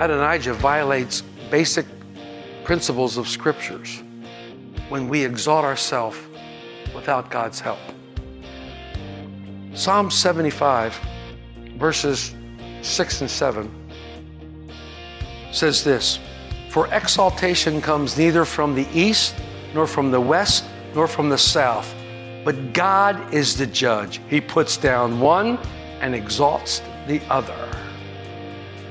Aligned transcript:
Adonijah 0.00 0.54
violates 0.54 1.22
basic 1.50 1.84
principles 2.64 3.18
of 3.18 3.28
scriptures 3.28 4.02
when 4.88 5.10
we 5.10 5.22
exalt 5.22 5.62
ourselves 5.62 6.18
without 6.94 7.30
God's 7.30 7.60
help. 7.60 7.78
Psalm 9.74 10.10
75, 10.10 10.98
verses 11.76 12.34
6 12.80 13.20
and 13.20 13.30
7 13.30 13.70
says 15.52 15.84
this 15.84 16.18
For 16.70 16.86
exaltation 16.94 17.82
comes 17.82 18.16
neither 18.16 18.46
from 18.46 18.74
the 18.74 18.88
east, 18.94 19.34
nor 19.74 19.86
from 19.86 20.10
the 20.10 20.20
west, 20.20 20.64
nor 20.94 21.06
from 21.08 21.28
the 21.28 21.38
south, 21.38 21.94
but 22.42 22.72
God 22.72 23.34
is 23.34 23.54
the 23.54 23.66
judge. 23.66 24.18
He 24.30 24.40
puts 24.40 24.78
down 24.78 25.20
one 25.20 25.58
and 26.00 26.14
exalts 26.14 26.80
the 27.06 27.20
other. 27.28 27.68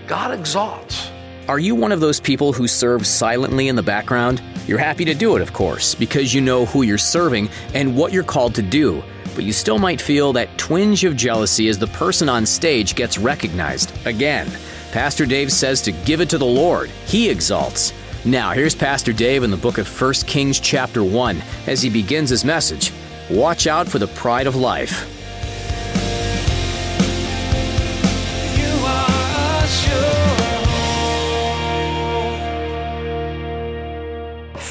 God 0.09 0.31
exalts. 0.31 1.08
Are 1.49 1.57
you 1.57 1.73
one 1.73 1.91
of 1.91 1.99
those 1.99 2.19
people 2.19 2.53
who 2.53 2.67
serve 2.67 3.07
silently 3.07 3.69
in 3.69 3.75
the 3.75 3.81
background? 3.81 4.39
You're 4.67 4.77
happy 4.77 5.03
to 5.05 5.15
do 5.15 5.35
it, 5.35 5.41
of 5.41 5.51
course, 5.51 5.95
because 5.95 6.31
you 6.31 6.41
know 6.41 6.67
who 6.67 6.83
you're 6.83 6.99
serving 6.99 7.49
and 7.73 7.97
what 7.97 8.13
you're 8.13 8.21
called 8.21 8.53
to 8.53 8.61
do. 8.61 9.03
But 9.33 9.45
you 9.45 9.51
still 9.51 9.79
might 9.79 9.99
feel 9.99 10.31
that 10.33 10.59
twinge 10.59 11.03
of 11.05 11.17
jealousy 11.17 11.67
as 11.67 11.79
the 11.79 11.87
person 11.87 12.29
on 12.29 12.45
stage 12.45 12.93
gets 12.93 13.17
recognized. 13.17 13.91
Again, 14.05 14.47
Pastor 14.91 15.25
Dave 15.25 15.51
says 15.51 15.81
to 15.81 15.91
give 15.91 16.21
it 16.21 16.29
to 16.29 16.37
the 16.37 16.45
Lord. 16.45 16.91
He 17.07 17.31
exalts. 17.31 17.93
Now, 18.23 18.51
here's 18.51 18.75
Pastor 18.75 19.11
Dave 19.11 19.41
in 19.41 19.49
the 19.49 19.57
book 19.57 19.79
of 19.79 20.01
1 20.01 20.13
Kings, 20.27 20.59
chapter 20.59 21.03
1, 21.03 21.41
as 21.65 21.81
he 21.81 21.89
begins 21.89 22.29
his 22.29 22.45
message 22.45 22.93
Watch 23.31 23.65
out 23.65 23.87
for 23.87 23.97
the 23.97 24.05
pride 24.09 24.45
of 24.45 24.55
life. 24.55 25.18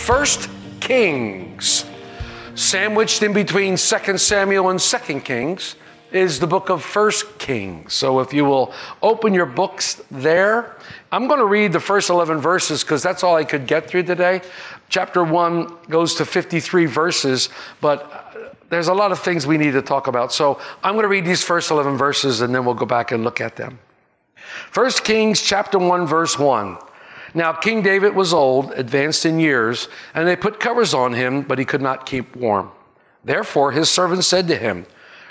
First 0.09 0.49
Kings, 0.81 1.85
sandwiched 2.55 3.23
in 3.23 3.35
between 3.35 3.77
Second 3.77 4.19
Samuel 4.19 4.71
and 4.71 4.81
Second 4.81 5.21
Kings, 5.21 5.77
is 6.13 6.41
the 6.41 6.47
book 6.47 6.71
of 6.71 6.83
First 6.83 7.39
Kings. 7.39 7.93
So 7.93 8.21
if 8.21 8.33
you 8.33 8.47
will 8.47 8.73
open 9.03 9.35
your 9.35 9.45
books 9.45 10.01
there, 10.11 10.79
I'm 11.13 11.29
going 11.29 11.41
to 11.41 11.45
read 11.45 11.75
the 11.75 11.81
first 11.81 12.09
11 12.09 12.39
verses 12.39 12.83
because 12.83 13.03
that's 13.03 13.23
all 13.23 13.37
I 13.37 13.45
could 13.45 13.67
get 13.67 13.87
through 13.87 14.05
today. 14.05 14.41
Chapter 14.89 15.23
1 15.23 15.77
goes 15.91 16.15
to 16.15 16.25
53 16.25 16.87
verses, 16.87 17.51
but 17.83 18.11
uh, 18.11 18.55
there's 18.71 18.89
a 18.89 18.95
lot 18.95 19.13
of 19.13 19.19
things 19.19 19.47
we 19.47 19.59
need 19.59 19.73
to 19.73 19.83
talk 19.83 20.07
about. 20.07 20.33
So 20.33 20.59
I'm 20.83 20.95
going 20.95 21.03
to 21.03 21.09
read 21.09 21.27
these 21.27 21.45
first 21.45 21.71
11 21.71 21.99
verses 21.99 22.41
and 22.41 22.55
then 22.55 22.65
we'll 22.65 22.73
go 22.73 22.87
back 22.87 23.13
and 23.13 23.25
look 23.25 23.43
at 23.43 23.57
them. 23.57 23.79
First 24.71 25.05
Kings 25.05 25.43
chapter 25.43 25.79
1 25.79 26.07
verse 26.07 26.39
1. 26.39 26.79
Now 27.35 27.53
King 27.53 27.83
David 27.83 28.15
was 28.15 28.33
old, 28.33 28.73
advanced 28.73 29.27
in 29.27 29.39
years, 29.39 29.89
and 30.15 30.27
they 30.27 30.37
put 30.37 30.61
covers 30.61 30.95
on 30.95 31.13
him, 31.13 31.43
but 31.43 31.59
he 31.59 31.65
could 31.65 31.83
not 31.83 32.07
keep 32.07 32.35
warm. 32.37 32.71
Therefore 33.25 33.73
his 33.73 33.91
servants 33.91 34.27
said 34.27 34.49
to 34.49 34.57
him, 34.57 34.87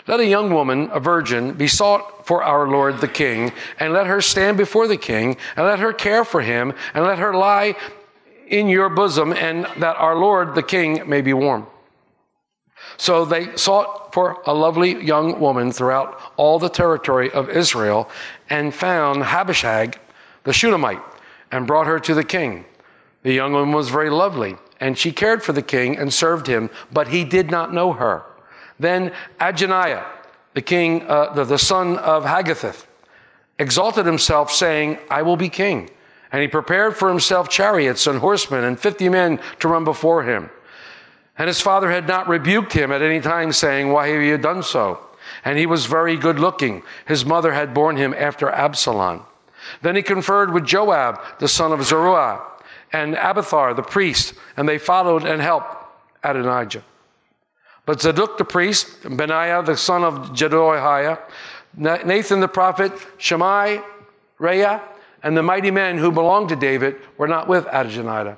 Let 0.07 0.19
a 0.19 0.25
young 0.25 0.51
woman, 0.51 0.89
a 0.91 0.99
virgin, 0.99 1.53
be 1.53 1.67
sought 1.67 2.25
for 2.27 2.43
our 2.43 2.67
Lord 2.67 2.99
the 2.99 3.07
king, 3.07 3.51
and 3.79 3.93
let 3.93 4.07
her 4.07 4.21
stand 4.21 4.57
before 4.57 4.87
the 4.87 4.97
king, 4.97 5.37
and 5.55 5.65
let 5.65 5.79
her 5.79 5.93
care 5.93 6.23
for 6.23 6.41
him, 6.41 6.73
and 6.93 7.03
let 7.05 7.19
her 7.19 7.33
lie 7.33 7.75
in 8.47 8.67
your 8.67 8.89
bosom, 8.89 9.33
and 9.33 9.65
that 9.77 9.97
our 9.97 10.15
Lord 10.15 10.55
the 10.55 10.63
king 10.63 11.07
may 11.07 11.21
be 11.21 11.33
warm. 11.33 11.67
So 12.97 13.25
they 13.25 13.55
sought 13.55 14.13
for 14.13 14.41
a 14.45 14.53
lovely 14.53 15.03
young 15.03 15.39
woman 15.39 15.71
throughout 15.71 16.19
all 16.37 16.57
the 16.59 16.69
territory 16.69 17.31
of 17.31 17.49
Israel 17.49 18.09
and 18.49 18.73
found 18.73 19.23
Abishag 19.23 19.99
the 20.43 20.53
Shunammite, 20.53 21.01
and 21.51 21.67
brought 21.67 21.87
her 21.87 21.99
to 21.99 22.13
the 22.13 22.23
king. 22.23 22.65
The 23.23 23.33
young 23.33 23.53
woman 23.53 23.73
was 23.73 23.89
very 23.89 24.09
lovely, 24.09 24.55
and 24.79 24.97
she 24.97 25.11
cared 25.11 25.43
for 25.43 25.53
the 25.53 25.61
king 25.61 25.97
and 25.97 26.13
served 26.13 26.47
him, 26.47 26.69
but 26.91 27.07
he 27.07 27.23
did 27.23 27.51
not 27.51 27.73
know 27.73 27.93
her. 27.93 28.23
Then 28.79 29.11
Adonijah, 29.39 30.05
the 30.53 30.61
king, 30.61 31.03
uh, 31.07 31.33
the, 31.33 31.43
the 31.43 31.57
son 31.57 31.97
of 31.97 32.25
Haggith, 32.25 32.87
exalted 33.59 34.05
himself, 34.05 34.51
saying, 34.51 34.97
I 35.09 35.23
will 35.23 35.37
be 35.37 35.49
king. 35.49 35.89
And 36.31 36.41
he 36.41 36.47
prepared 36.47 36.95
for 36.95 37.09
himself 37.09 37.49
chariots 37.49 38.05
and 38.05 38.19
horsemen 38.19 38.63
and 38.63 38.79
fifty 38.79 39.07
men 39.09 39.39
to 39.59 39.67
run 39.67 39.83
before 39.83 40.23
him. 40.23 40.49
And 41.37 41.47
his 41.47 41.61
father 41.61 41.89
had 41.89 42.07
not 42.07 42.27
rebuked 42.27 42.73
him 42.73 42.91
at 42.91 43.01
any 43.01 43.21
time, 43.21 43.51
saying, 43.53 43.91
Why 43.91 44.09
have 44.09 44.21
you 44.21 44.37
done 44.37 44.63
so? 44.63 44.99
And 45.45 45.57
he 45.57 45.65
was 45.65 45.85
very 45.85 46.17
good 46.17 46.39
looking. 46.39 46.83
His 47.07 47.25
mother 47.25 47.53
had 47.53 47.73
borne 47.73 47.95
him 47.95 48.13
after 48.13 48.49
Absalom. 48.49 49.23
Then 49.81 49.95
he 49.95 50.01
conferred 50.01 50.53
with 50.53 50.65
Joab, 50.65 51.19
the 51.39 51.47
son 51.47 51.71
of 51.71 51.83
Zeruiah, 51.83 52.41
and 52.93 53.15
Abiathar, 53.15 53.73
the 53.73 53.83
priest, 53.83 54.33
and 54.55 54.67
they 54.67 54.77
followed 54.77 55.25
and 55.25 55.41
helped 55.41 55.67
Adonijah. 56.23 56.83
But 57.85 58.01
Zadok 58.01 58.37
the 58.37 58.45
priest, 58.45 59.03
Benaiah 59.03 59.63
the 59.63 59.77
son 59.77 60.03
of 60.03 60.33
Jehoiah, 60.33 61.19
Nathan 61.75 62.39
the 62.39 62.47
prophet, 62.47 62.91
Shimei, 63.17 63.81
Reah, 64.39 64.81
and 65.23 65.35
the 65.35 65.43
mighty 65.43 65.71
men 65.71 65.97
who 65.97 66.11
belonged 66.11 66.49
to 66.49 66.55
David 66.55 66.97
were 67.17 67.27
not 67.27 67.47
with 67.47 67.65
Adonijah. 67.71 68.37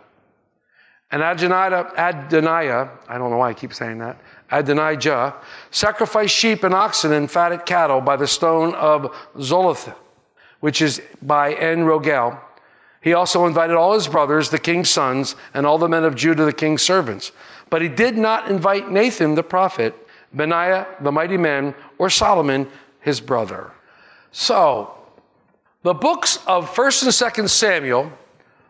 And 1.11 1.23
Adonijah, 1.23 1.93
Adonijah, 1.97 2.91
I 3.07 3.17
don't 3.17 3.31
know 3.31 3.37
why 3.37 3.49
I 3.49 3.53
keep 3.53 3.73
saying 3.73 3.97
that, 3.99 4.19
Adonijah, 4.51 5.35
sacrificed 5.71 6.35
sheep 6.35 6.63
and 6.63 6.73
oxen 6.73 7.13
and 7.13 7.29
fatted 7.29 7.65
cattle 7.65 8.01
by 8.01 8.15
the 8.15 8.27
stone 8.27 8.75
of 8.75 9.11
Zoloth, 9.37 9.93
which 10.59 10.81
is 10.81 11.01
by 11.21 11.53
En 11.53 11.85
Rogel. 11.85 12.39
He 13.01 13.13
also 13.13 13.45
invited 13.45 13.75
all 13.75 13.93
his 13.93 14.07
brothers, 14.07 14.49
the 14.49 14.59
king's 14.59 14.89
sons, 14.89 15.35
and 15.53 15.65
all 15.65 15.77
the 15.77 15.87
men 15.87 16.03
of 16.03 16.15
Judah, 16.15 16.45
the 16.45 16.53
king's 16.53 16.81
servants. 16.81 17.31
But 17.69 17.81
he 17.81 17.87
did 17.87 18.17
not 18.17 18.49
invite 18.49 18.91
Nathan 18.91 19.35
the 19.35 19.43
prophet, 19.43 19.95
Benaiah 20.33 20.87
the 21.01 21.11
mighty 21.11 21.37
man, 21.37 21.73
or 21.97 22.09
Solomon 22.09 22.67
his 22.99 23.21
brother. 23.21 23.71
So, 24.31 24.93
the 25.83 25.93
books 25.93 26.39
of 26.45 26.69
1st 26.73 27.03
and 27.03 27.47
2nd 27.47 27.49
Samuel, 27.49 28.11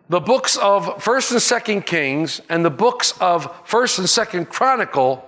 the 0.09 0.19
books 0.19 0.57
of 0.57 0.85
1st 1.03 1.31
and 1.31 1.81
2nd 1.81 1.85
Kings, 1.85 2.41
and 2.49 2.63
the 2.63 2.69
books 2.69 3.13
of 3.19 3.51
1st 3.67 3.99
and 3.99 4.07
2nd 4.07 4.49
Chronicle 4.49 5.27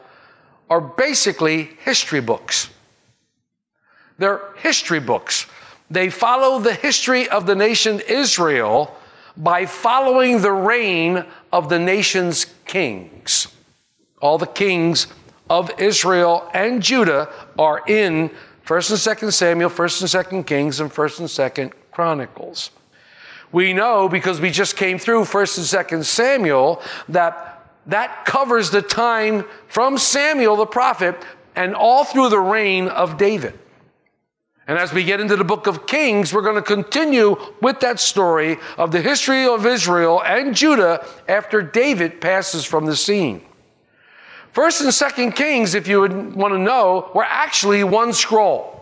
are 0.70 0.82
basically 0.82 1.72
history 1.84 2.22
books. 2.22 2.70
They're 4.20 4.42
history 4.58 5.00
books. 5.00 5.48
They 5.92 6.10
follow 6.10 6.60
the 6.60 6.74
history 6.74 7.28
of 7.28 7.46
the 7.46 7.54
nation 7.54 8.02
Israel 8.08 8.96
by 9.36 9.66
following 9.66 10.42
the 10.42 10.52
reign 10.54 11.26
of 11.52 11.68
the 11.68 11.80
nation's 11.80 12.46
kings. 12.66 13.50
All 14.22 14.38
the 14.38 14.46
kings 14.46 15.08
of 15.50 15.70
Israel 15.80 16.50
and 16.54 16.82
Judah 16.82 17.30
are 17.60 17.82
in 17.86 18.32
1st 18.66 18.92
and 18.92 19.20
2nd 19.20 19.34
Samuel, 19.34 19.70
1st 19.70 20.02
and 20.02 20.44
2nd 20.44 20.48
Kings, 20.48 20.80
and 20.80 20.90
1st 20.90 21.20
and 21.20 21.28
2nd 21.28 21.74
Chronicles. 21.92 22.72
We 23.52 23.74
know 23.74 24.08
because 24.08 24.40
we 24.40 24.50
just 24.50 24.78
came 24.78 24.98
through 24.98 25.24
1st 25.24 25.58
and 25.58 25.88
2nd 25.88 26.06
Samuel 26.06 26.82
that 27.10 27.68
that 27.88 28.26
covers 28.26 28.70
the 28.70 28.82
time 28.82 29.44
from 29.68 29.98
Samuel 29.98 30.56
the 30.56 30.66
prophet 30.66 31.16
and 31.56 31.76
all 31.76 32.06
through 32.06 32.30
the 32.30 32.40
reign 32.40 32.88
of 32.88 33.18
David. 33.18 33.60
And 34.72 34.80
as 34.80 34.94
we 34.94 35.04
get 35.04 35.20
into 35.20 35.36
the 35.36 35.44
book 35.44 35.68
of 35.68 35.86
Kings, 35.86 36.34
we're 36.34 36.44
going 36.44 36.56
to 36.56 36.62
continue 36.62 37.36
with 37.62 37.82
that 37.82 38.00
story 38.00 38.58
of 38.78 38.94
the 38.94 39.02
history 39.02 39.46
of 39.46 39.66
Israel 39.66 40.24
and 40.24 40.56
Judah 40.56 41.06
after 41.28 41.62
David 41.62 42.22
passes 42.22 42.64
from 42.64 42.86
the 42.86 42.96
scene. 42.96 43.42
First 44.54 44.80
and 44.80 44.94
Second 44.94 45.34
Kings, 45.34 45.76
if 45.76 45.90
you 45.90 46.00
would 46.00 46.34
want 46.36 46.54
to 46.54 46.58
know, 46.58 47.12
were 47.14 47.26
actually 47.26 47.84
one 47.84 48.14
scroll. 48.14 48.82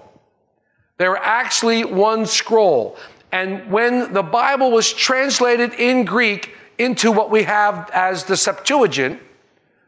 They 0.98 1.08
were 1.08 1.18
actually 1.18 1.86
one 1.86 2.28
scroll. 2.28 2.96
And 3.32 3.72
when 3.72 4.14
the 4.14 4.22
Bible 4.22 4.70
was 4.70 4.94
translated 4.94 5.74
in 5.74 6.06
Greek 6.06 6.56
into 6.78 7.12
what 7.12 7.32
we 7.32 7.42
have 7.42 7.90
as 7.96 8.26
the 8.26 8.38
Septuagint, 8.38 9.20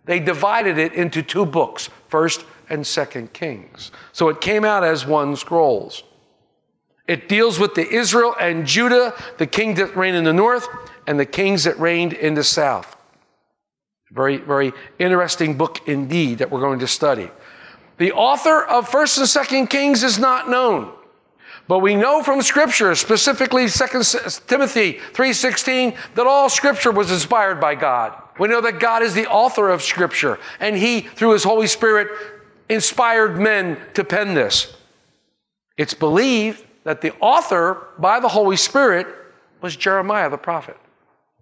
they 0.06 0.20
divided 0.20 0.80
it 0.80 0.94
into 0.94 1.22
two 1.22 1.46
books, 1.46 1.92
First 2.08 2.44
and 2.72 2.88
Second 2.88 3.34
Kings. 3.34 3.92
So 4.14 4.30
it 4.30 4.42
came 4.42 4.66
out 4.66 4.84
as 4.84 5.06
one 5.06 5.36
scrolls. 5.36 6.04
It 7.08 7.28
deals 7.28 7.60
with 7.60 7.76
the 7.76 7.88
Israel 7.88 8.34
and 8.40 8.66
Judah, 8.66 9.14
the 9.38 9.46
kings 9.46 9.78
that 9.80 9.96
reigned 9.98 10.16
in 10.16 10.24
the 10.24 10.34
north, 10.34 10.68
and 11.06 11.20
the 11.20 11.26
kings 11.26 11.66
that 11.66 11.78
reigned 11.80 12.14
in 12.14 12.34
the 12.34 12.44
south. 12.44 12.96
Very, 14.12 14.38
very 14.38 14.72
interesting 14.98 15.58
book 15.58 15.88
indeed 15.88 16.40
that 16.40 16.50
we're 16.50 16.62
going 16.62 16.80
to 16.80 16.88
study. 16.88 17.30
The 17.98 18.14
author 18.14 18.64
of 18.64 18.88
First 18.88 19.18
and 19.18 19.28
Second 19.28 19.68
Kings 19.68 20.04
is 20.04 20.18
not 20.18 20.50
known. 20.50 20.94
But 21.68 21.80
we 21.80 21.96
know 21.96 22.24
from 22.24 22.42
scripture, 22.42 22.96
specifically 22.96 23.68
2 23.68 24.48
Timothy 24.48 25.00
3:16, 25.14 25.96
that 26.16 26.28
all 26.28 26.50
scripture 26.50 26.92
was 26.92 27.12
inspired 27.12 27.60
by 27.60 27.76
God. 27.76 28.14
We 28.40 28.48
know 28.48 28.62
that 28.62 28.80
God 28.80 29.04
is 29.04 29.14
the 29.14 29.28
author 29.28 29.70
of 29.70 29.82
scripture, 29.82 30.40
and 30.60 30.76
he 30.76 31.02
through 31.02 31.32
his 31.32 31.44
Holy 31.44 31.68
Spirit 31.68 32.10
inspired 32.72 33.38
men 33.38 33.78
to 33.94 34.04
pen 34.04 34.34
this. 34.34 34.76
It's 35.78 35.94
believed 35.94 36.64
that 36.84 37.02
the 37.02 37.14
author 37.20 37.88
by 37.98 38.20
the 38.20 38.28
Holy 38.28 38.58
Spirit 38.58 39.08
was 39.62 39.76
Jeremiah 39.76 40.30
the 40.30 40.38
prophet. 40.38 40.78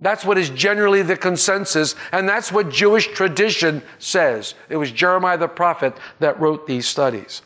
That's 0.01 0.23
what 0.23 0.37
is 0.37 0.49
generally 0.49 1.01
the 1.01 1.17
consensus, 1.17 1.95
and 2.11 2.27
that's 2.27 2.51
what 2.51 2.69
Jewish 2.69 3.07
tradition 3.07 3.81
says. 3.99 4.55
It 4.69 4.77
was 4.77 4.91
Jeremiah 4.91 5.37
the 5.37 5.47
prophet 5.47 5.93
that 6.19 6.39
wrote 6.39 6.65
these 6.67 6.87
studies. 6.87 7.41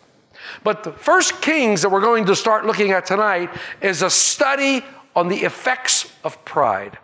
But 0.64 0.84
the 0.84 0.92
first 0.92 1.42
Kings 1.42 1.82
that 1.82 1.90
we're 1.90 2.02
going 2.02 2.26
to 2.26 2.36
start 2.36 2.66
looking 2.66 2.92
at 2.92 3.06
tonight 3.06 3.50
is 3.82 4.02
a 4.02 4.10
study 4.10 4.84
on 5.16 5.30
the 5.30 5.38
effects 5.38 6.12
of 6.24 6.44
pride. 6.46 6.98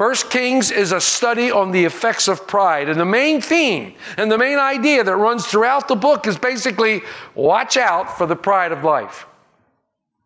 First 0.00 0.30
Kings 0.30 0.70
is 0.70 0.92
a 0.92 1.00
study 1.00 1.50
on 1.50 1.72
the 1.72 1.84
effects 1.84 2.26
of 2.26 2.46
pride. 2.46 2.88
And 2.88 2.98
the 2.98 3.04
main 3.04 3.42
theme 3.42 3.92
and 4.16 4.32
the 4.32 4.38
main 4.38 4.58
idea 4.58 5.04
that 5.04 5.14
runs 5.14 5.46
throughout 5.46 5.88
the 5.88 5.94
book 5.94 6.26
is 6.26 6.38
basically 6.38 7.02
watch 7.34 7.76
out 7.76 8.16
for 8.16 8.24
the 8.24 8.34
pride 8.34 8.72
of 8.72 8.82
life. 8.82 9.26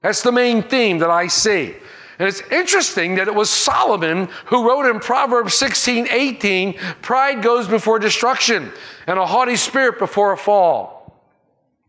That's 0.00 0.22
the 0.22 0.30
main 0.30 0.62
theme 0.62 0.98
that 0.98 1.10
I 1.10 1.26
see. 1.26 1.74
And 2.20 2.28
it's 2.28 2.40
interesting 2.52 3.16
that 3.16 3.26
it 3.26 3.34
was 3.34 3.50
Solomon 3.50 4.28
who 4.44 4.64
wrote 4.64 4.88
in 4.88 5.00
Proverbs 5.00 5.54
16, 5.54 6.06
18, 6.08 6.74
pride 7.02 7.42
goes 7.42 7.66
before 7.66 7.98
destruction 7.98 8.70
and 9.08 9.18
a 9.18 9.26
haughty 9.26 9.56
spirit 9.56 9.98
before 9.98 10.30
a 10.30 10.36
fall. 10.36 11.18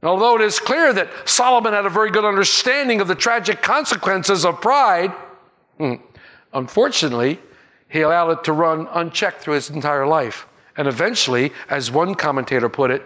Although 0.01 0.37
it 0.37 0.41
is 0.41 0.59
clear 0.59 0.91
that 0.91 1.11
Solomon 1.29 1.73
had 1.73 1.85
a 1.85 1.91
very 1.91 2.09
good 2.09 2.25
understanding 2.25 2.99
of 2.99 3.07
the 3.07 3.13
tragic 3.13 3.61
consequences 3.61 4.43
of 4.43 4.59
pride, 4.59 5.11
hmm, 5.77 5.97
unfortunately, 6.51 7.39
he 7.89 8.01
allowed 8.01 8.31
it 8.31 8.43
to 8.45 8.53
run 8.53 8.87
unchecked 8.91 9.41
through 9.41 9.55
his 9.55 9.69
entire 9.69 10.07
life. 10.07 10.47
And 10.77 10.87
eventually, 10.87 11.53
as 11.69 11.91
one 11.91 12.15
commentator 12.15 12.69
put 12.69 12.91
it, 12.91 13.03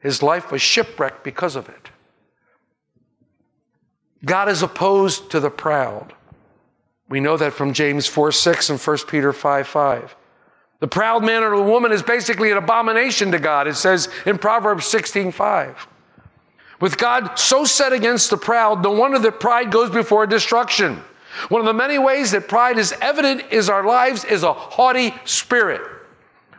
his 0.00 0.22
life 0.22 0.50
was 0.50 0.62
shipwrecked 0.62 1.22
because 1.22 1.56
of 1.56 1.68
it. 1.68 1.90
God 4.24 4.48
is 4.48 4.62
opposed 4.62 5.30
to 5.30 5.40
the 5.40 5.50
proud. 5.50 6.14
We 7.08 7.20
know 7.20 7.36
that 7.36 7.52
from 7.52 7.72
James 7.72 8.06
4 8.06 8.32
6 8.32 8.70
and 8.70 8.80
1 8.80 8.98
Peter 9.08 9.32
5 9.32 9.68
5. 9.68 10.16
The 10.80 10.88
proud 10.88 11.24
man 11.24 11.42
or 11.42 11.56
the 11.56 11.62
woman 11.62 11.92
is 11.92 12.02
basically 12.02 12.50
an 12.50 12.58
abomination 12.58 13.30
to 13.32 13.38
God. 13.38 13.66
It 13.66 13.76
says 13.76 14.08
in 14.26 14.38
Proverbs 14.38 14.86
16 14.86 15.32
5. 15.32 15.86
With 16.80 16.98
God 16.98 17.38
so 17.38 17.64
set 17.64 17.92
against 17.92 18.28
the 18.28 18.36
proud, 18.36 18.82
no 18.82 18.90
wonder 18.90 19.18
that 19.18 19.40
pride 19.40 19.70
goes 19.70 19.90
before 19.90 20.26
destruction. 20.26 21.02
One 21.48 21.60
of 21.60 21.66
the 21.66 21.74
many 21.74 21.98
ways 21.98 22.30
that 22.32 22.48
pride 22.48 22.78
is 22.78 22.94
evident 23.00 23.44
is 23.50 23.68
our 23.68 23.84
lives 23.84 24.24
is 24.24 24.42
a 24.42 24.52
haughty 24.52 25.14
spirit. 25.24 25.82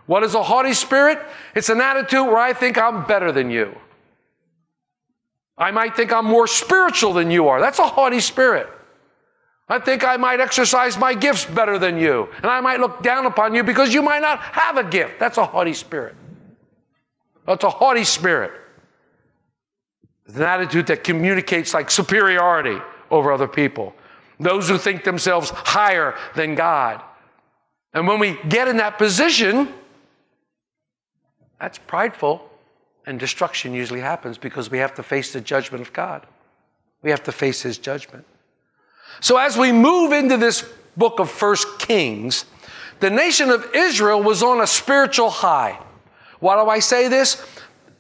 What 0.06 0.24
is 0.24 0.36
a 0.36 0.44
haughty 0.44 0.74
spirit? 0.74 1.20
It's 1.56 1.70
an 1.70 1.82
attitude 1.82 2.26
where 2.26 2.38
I 2.38 2.54
think 2.54 2.78
I'm 2.78 3.06
better 3.06 3.32
than 3.32 3.52
you. 3.52 3.76
I 5.58 5.72
might 5.72 5.96
think 5.96 6.14
I'm 6.14 6.26
more 6.26 6.48
spiritual 6.48 7.14
than 7.14 7.32
you 7.32 7.48
are. 7.48 7.60
That's 7.60 7.80
a 7.80 7.88
haughty 7.88 8.20
spirit. 8.20 8.70
I 9.70 9.80
think 9.80 10.08
I 10.08 10.16
might 10.16 10.40
exercise 10.40 10.98
my 10.98 11.14
gifts 11.14 11.44
better 11.44 11.78
than 11.78 11.98
you. 11.98 12.30
And 12.38 12.46
I 12.46 12.62
might 12.62 12.80
look 12.80 13.04
down 13.04 13.26
upon 13.26 13.54
you 13.54 13.64
because 13.64 13.94
you 13.94 14.02
might 14.02 14.22
not 14.22 14.40
have 14.40 14.78
a 14.78 14.84
gift. 14.84 15.20
That's 15.20 15.38
a 15.38 15.46
haughty 15.46 15.74
spirit. 15.74 16.16
That's 17.46 17.64
a 17.64 17.70
haughty 17.70 18.06
spirit. 18.06 18.52
It's 20.26 20.38
an 20.38 20.44
attitude 20.44 20.88
that 20.88 21.04
communicates 21.04 21.74
like 21.74 21.90
superiority 21.90 22.80
over 23.10 23.32
other 23.32 23.48
people. 23.48 23.94
Those 24.40 24.70
who 24.70 24.78
think 24.78 25.04
themselves 25.04 25.50
higher 25.50 26.16
than 26.36 26.56
God. 26.56 27.02
And 27.94 28.08
when 28.08 28.20
we 28.20 28.38
get 28.48 28.68
in 28.68 28.78
that 28.78 28.98
position, 28.98 29.74
that's 31.60 31.80
prideful, 31.80 32.48
and 33.06 33.20
destruction 33.20 33.74
usually 33.74 34.02
happens 34.02 34.38
because 34.38 34.70
we 34.70 34.78
have 34.78 34.94
to 34.96 35.04
face 35.04 35.34
the 35.34 35.42
judgment 35.42 35.82
of 35.82 35.94
God. 35.94 36.26
We 37.02 37.10
have 37.10 37.24
to 37.24 37.32
face 37.32 37.62
His 37.62 37.78
judgment. 37.78 38.26
So 39.22 39.38
as 39.38 39.58
we 39.58 39.72
move 39.72 40.12
into 40.12 40.38
this 40.38 40.70
book 40.96 41.20
of 41.20 41.32
First 41.32 41.80
Kings, 41.80 42.46
the 43.00 43.10
nation 43.10 43.50
of 43.50 43.68
Israel 43.74 44.22
was 44.22 44.44
on 44.44 44.62
a 44.62 44.68
spiritual 44.68 45.30
high. 45.30 45.80
Why 46.40 46.62
do 46.62 46.70
I 46.70 46.80
say 46.80 47.08
this? 47.08 47.44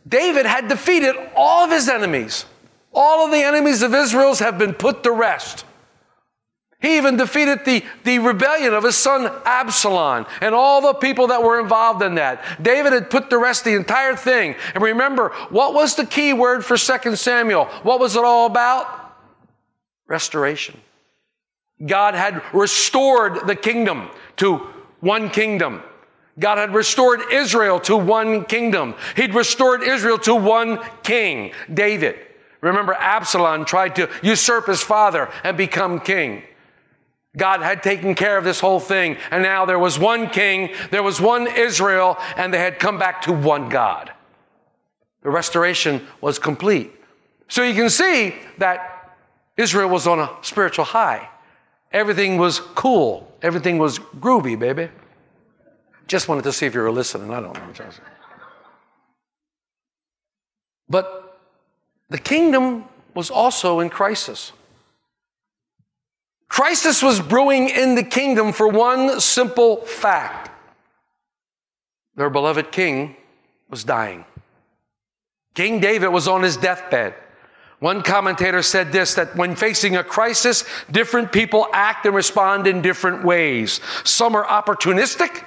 David 0.08 0.46
had 0.46 0.68
defeated 0.68 1.16
all 1.36 1.66
of 1.66 1.72
his 1.72 1.90
enemies. 1.90 2.46
All 2.94 3.26
of 3.26 3.32
the 3.32 3.44
enemies 3.44 3.82
of 3.82 3.94
Israel's 3.94 4.40
have 4.40 4.58
been 4.58 4.74
put 4.74 5.04
to 5.04 5.12
rest. 5.12 5.66
He 6.80 6.98
even 6.98 7.18
defeated 7.18 7.66
the, 7.66 7.84
the 8.04 8.20
rebellion 8.20 8.74
of 8.74 8.84
his 8.84 8.96
son 8.96 9.32
Absalom 9.46 10.28
and 10.42 10.54
all 10.54 10.82
the 10.82 10.94
people 10.94 11.28
that 11.28 11.42
were 11.42 11.60
involved 11.60 12.04
in 12.04 12.16
that. 12.16 12.44
David 12.62 12.94
had 12.94 13.10
put 13.10 13.32
to 13.32 13.40
rest 13.40 13.64
the 13.64 13.74
entire 13.74 14.16
thing. 14.16 14.56
And 14.76 14.84
remember, 14.84 15.30
what 15.50 15.74
was 15.74 15.96
the 15.96 16.06
key 16.06 16.34
word 16.34 16.64
for 16.64 16.78
2 16.78 17.16
Samuel? 17.16 17.66
What 17.82 18.00
was 18.00 18.16
it 18.16 18.24
all 18.24 18.46
about? 18.46 18.88
Restoration. 20.06 20.80
God 21.84 22.14
had 22.14 22.44
restored 22.54 23.48
the 23.48 23.56
kingdom 23.56 24.10
to 24.38 24.58
one 25.00 25.32
kingdom. 25.32 25.82
God 26.38 26.60
had 26.60 26.76
restored 26.76 27.22
Israel 27.32 27.80
to 27.82 27.98
one 27.98 28.46
kingdom. 28.46 28.94
He'd 29.16 29.34
restored 29.34 29.82
Israel 29.82 30.20
to 30.20 30.36
one 30.36 30.80
king, 31.02 31.54
David. 31.74 32.20
Remember, 32.62 32.94
Absalom 32.94 33.66
tried 33.66 33.96
to 33.96 34.10
usurp 34.22 34.68
his 34.68 34.82
father 34.82 35.30
and 35.44 35.58
become 35.58 36.00
king. 36.00 36.44
God 37.38 37.62
had 37.62 37.84
taken 37.84 38.16
care 38.16 38.38
of 38.38 38.44
this 38.44 38.60
whole 38.60 38.80
thing, 38.80 39.18
and 39.32 39.44
now 39.44 39.66
there 39.66 39.80
was 39.80 39.98
one 39.98 40.30
king, 40.30 40.74
there 40.92 41.04
was 41.04 41.22
one 41.22 41.48
Israel, 41.48 42.18
and 42.36 42.54
they 42.54 42.60
had 42.60 42.80
come 42.80 42.98
back 42.98 43.22
to 43.24 43.32
one 43.32 43.70
God. 43.70 44.12
The 45.22 45.30
restoration 45.30 46.06
was 46.20 46.40
complete. 46.40 46.92
So 47.48 47.64
you 47.64 47.74
can 47.74 47.90
see 47.90 48.36
that 48.58 49.16
Israel 49.56 49.90
was 49.90 50.08
on 50.08 50.20
a 50.20 50.30
spiritual 50.42 50.86
high. 50.86 51.30
Everything 51.92 52.38
was 52.38 52.60
cool. 52.60 53.32
Everything 53.42 53.78
was 53.78 54.00
groovy, 54.00 54.58
baby. 54.58 54.90
Just 56.08 56.28
wanted 56.28 56.44
to 56.44 56.52
see 56.52 56.66
if 56.66 56.74
you 56.74 56.82
were 56.82 56.92
listening. 56.92 57.32
I 57.32 57.40
don't 57.40 57.54
know. 57.54 57.90
But 60.90 61.40
the 62.10 62.18
kingdom 62.18 62.86
was 63.14 63.30
also 63.30 63.80
in 63.80 63.90
crisis. 63.90 64.52
Crisis 66.50 67.04
was 67.04 67.20
brewing 67.20 67.70
in 67.70 67.96
the 67.96 68.04
kingdom 68.04 68.54
for 68.54 68.68
one 68.68 69.20
simple 69.20 69.78
fact 69.86 70.52
their 72.18 72.32
beloved 72.32 72.72
king 72.72 73.16
was 73.70 73.84
dying. 73.84 74.26
King 75.54 75.80
David 75.80 76.10
was 76.10 76.28
on 76.28 76.44
his 76.44 76.58
deathbed. 76.58 77.14
One 77.80 78.02
commentator 78.02 78.64
said 78.64 78.92
this 78.92 79.14
that 79.14 79.36
when 79.36 79.56
facing 79.56 79.96
a 79.96 80.04
crisis, 80.04 80.66
different 80.92 81.32
people 81.32 81.68
act 81.72 82.08
and 82.08 82.16
respond 82.16 82.66
in 82.66 82.82
different 82.82 83.24
ways. 83.24 83.80
Some 84.04 84.36
are 84.36 84.46
opportunistic, 84.46 85.44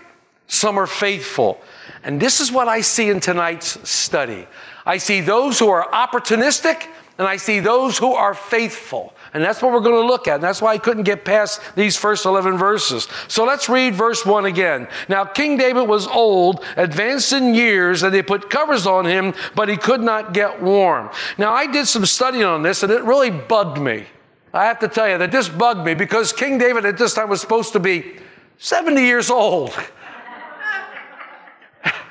some 0.47 0.78
are 0.78 0.87
faithful. 0.87 1.61
And 2.04 2.21
this 2.21 2.40
is 2.40 2.52
what 2.52 2.69
I 2.69 2.83
see 2.83 3.11
in 3.11 3.19
tonight's 3.19 3.88
study. 3.88 4.47
I 4.87 4.99
see 4.99 5.21
those 5.21 5.59
who 5.59 5.69
are 5.69 5.90
opportunistic 5.90 6.87
and 7.20 7.28
I 7.28 7.36
see 7.36 7.60
those 7.60 7.98
who 7.98 8.14
are 8.14 8.32
faithful. 8.32 9.12
And 9.34 9.44
that's 9.44 9.60
what 9.60 9.72
we're 9.72 9.80
going 9.80 10.00
to 10.00 10.08
look 10.08 10.26
at. 10.26 10.36
And 10.36 10.42
that's 10.42 10.62
why 10.62 10.72
I 10.72 10.78
couldn't 10.78 11.02
get 11.02 11.22
past 11.22 11.60
these 11.76 11.94
first 11.94 12.24
11 12.24 12.56
verses. 12.56 13.08
So 13.28 13.44
let's 13.44 13.68
read 13.68 13.94
verse 13.94 14.24
1 14.24 14.46
again. 14.46 14.88
Now, 15.06 15.26
King 15.26 15.58
David 15.58 15.86
was 15.86 16.06
old, 16.06 16.64
advanced 16.78 17.34
in 17.34 17.54
years, 17.54 18.04
and 18.04 18.14
they 18.14 18.22
put 18.22 18.48
covers 18.48 18.86
on 18.86 19.04
him, 19.04 19.34
but 19.54 19.68
he 19.68 19.76
could 19.76 20.00
not 20.00 20.32
get 20.32 20.62
warm. 20.62 21.10
Now, 21.36 21.52
I 21.52 21.66
did 21.66 21.86
some 21.86 22.06
studying 22.06 22.44
on 22.44 22.62
this, 22.62 22.82
and 22.82 22.90
it 22.90 23.02
really 23.02 23.30
bugged 23.30 23.78
me. 23.78 24.06
I 24.54 24.64
have 24.64 24.78
to 24.78 24.88
tell 24.88 25.06
you 25.06 25.18
that 25.18 25.30
this 25.30 25.46
bugged 25.46 25.84
me 25.84 25.92
because 25.92 26.32
King 26.32 26.56
David 26.56 26.86
at 26.86 26.96
this 26.96 27.12
time 27.12 27.28
was 27.28 27.42
supposed 27.42 27.74
to 27.74 27.80
be 27.80 28.16
70 28.56 29.02
years 29.02 29.28
old. 29.28 29.78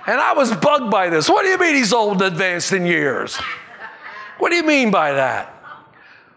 And 0.08 0.20
I 0.20 0.34
was 0.34 0.52
bugged 0.56 0.90
by 0.90 1.10
this. 1.10 1.30
What 1.30 1.44
do 1.44 1.50
you 1.50 1.58
mean 1.60 1.76
he's 1.76 1.94
old 1.94 2.14
and 2.14 2.34
advanced 2.34 2.74
in 2.74 2.84
years? 2.84 3.38
What 4.40 4.50
do 4.50 4.56
you 4.56 4.64
mean 4.64 4.90
by 4.90 5.14
that? 5.14 5.54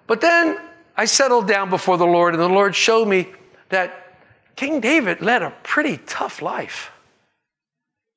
But 0.07 0.21
then 0.21 0.59
I 0.97 1.07
settled 1.07 1.49
down 1.49 1.71
before 1.71 1.97
the 1.97 2.07
Lord, 2.07 2.35
and 2.35 2.43
the 2.43 2.49
Lord 2.49 2.75
showed 2.75 3.09
me 3.09 3.29
that 3.71 4.19
King 4.57 4.81
David 4.81 5.23
led 5.23 5.43
a 5.43 5.51
pretty 5.63 5.97
tough 6.07 6.43
life. 6.43 6.91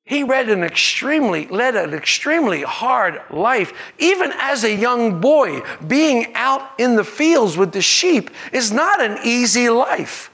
he 0.04 0.22
read 0.22 0.48
an 0.48 0.62
extremely, 0.62 1.48
led 1.48 1.74
an 1.74 1.92
extremely 1.92 2.62
hard 2.62 3.20
life. 3.30 3.72
Even 3.98 4.32
as 4.38 4.62
a 4.62 4.72
young 4.72 5.20
boy, 5.20 5.60
being 5.86 6.32
out 6.34 6.70
in 6.78 6.94
the 6.94 7.04
fields 7.04 7.56
with 7.56 7.72
the 7.72 7.82
sheep 7.82 8.30
is 8.52 8.70
not 8.70 9.02
an 9.02 9.18
easy 9.24 9.68
life. 9.68 10.30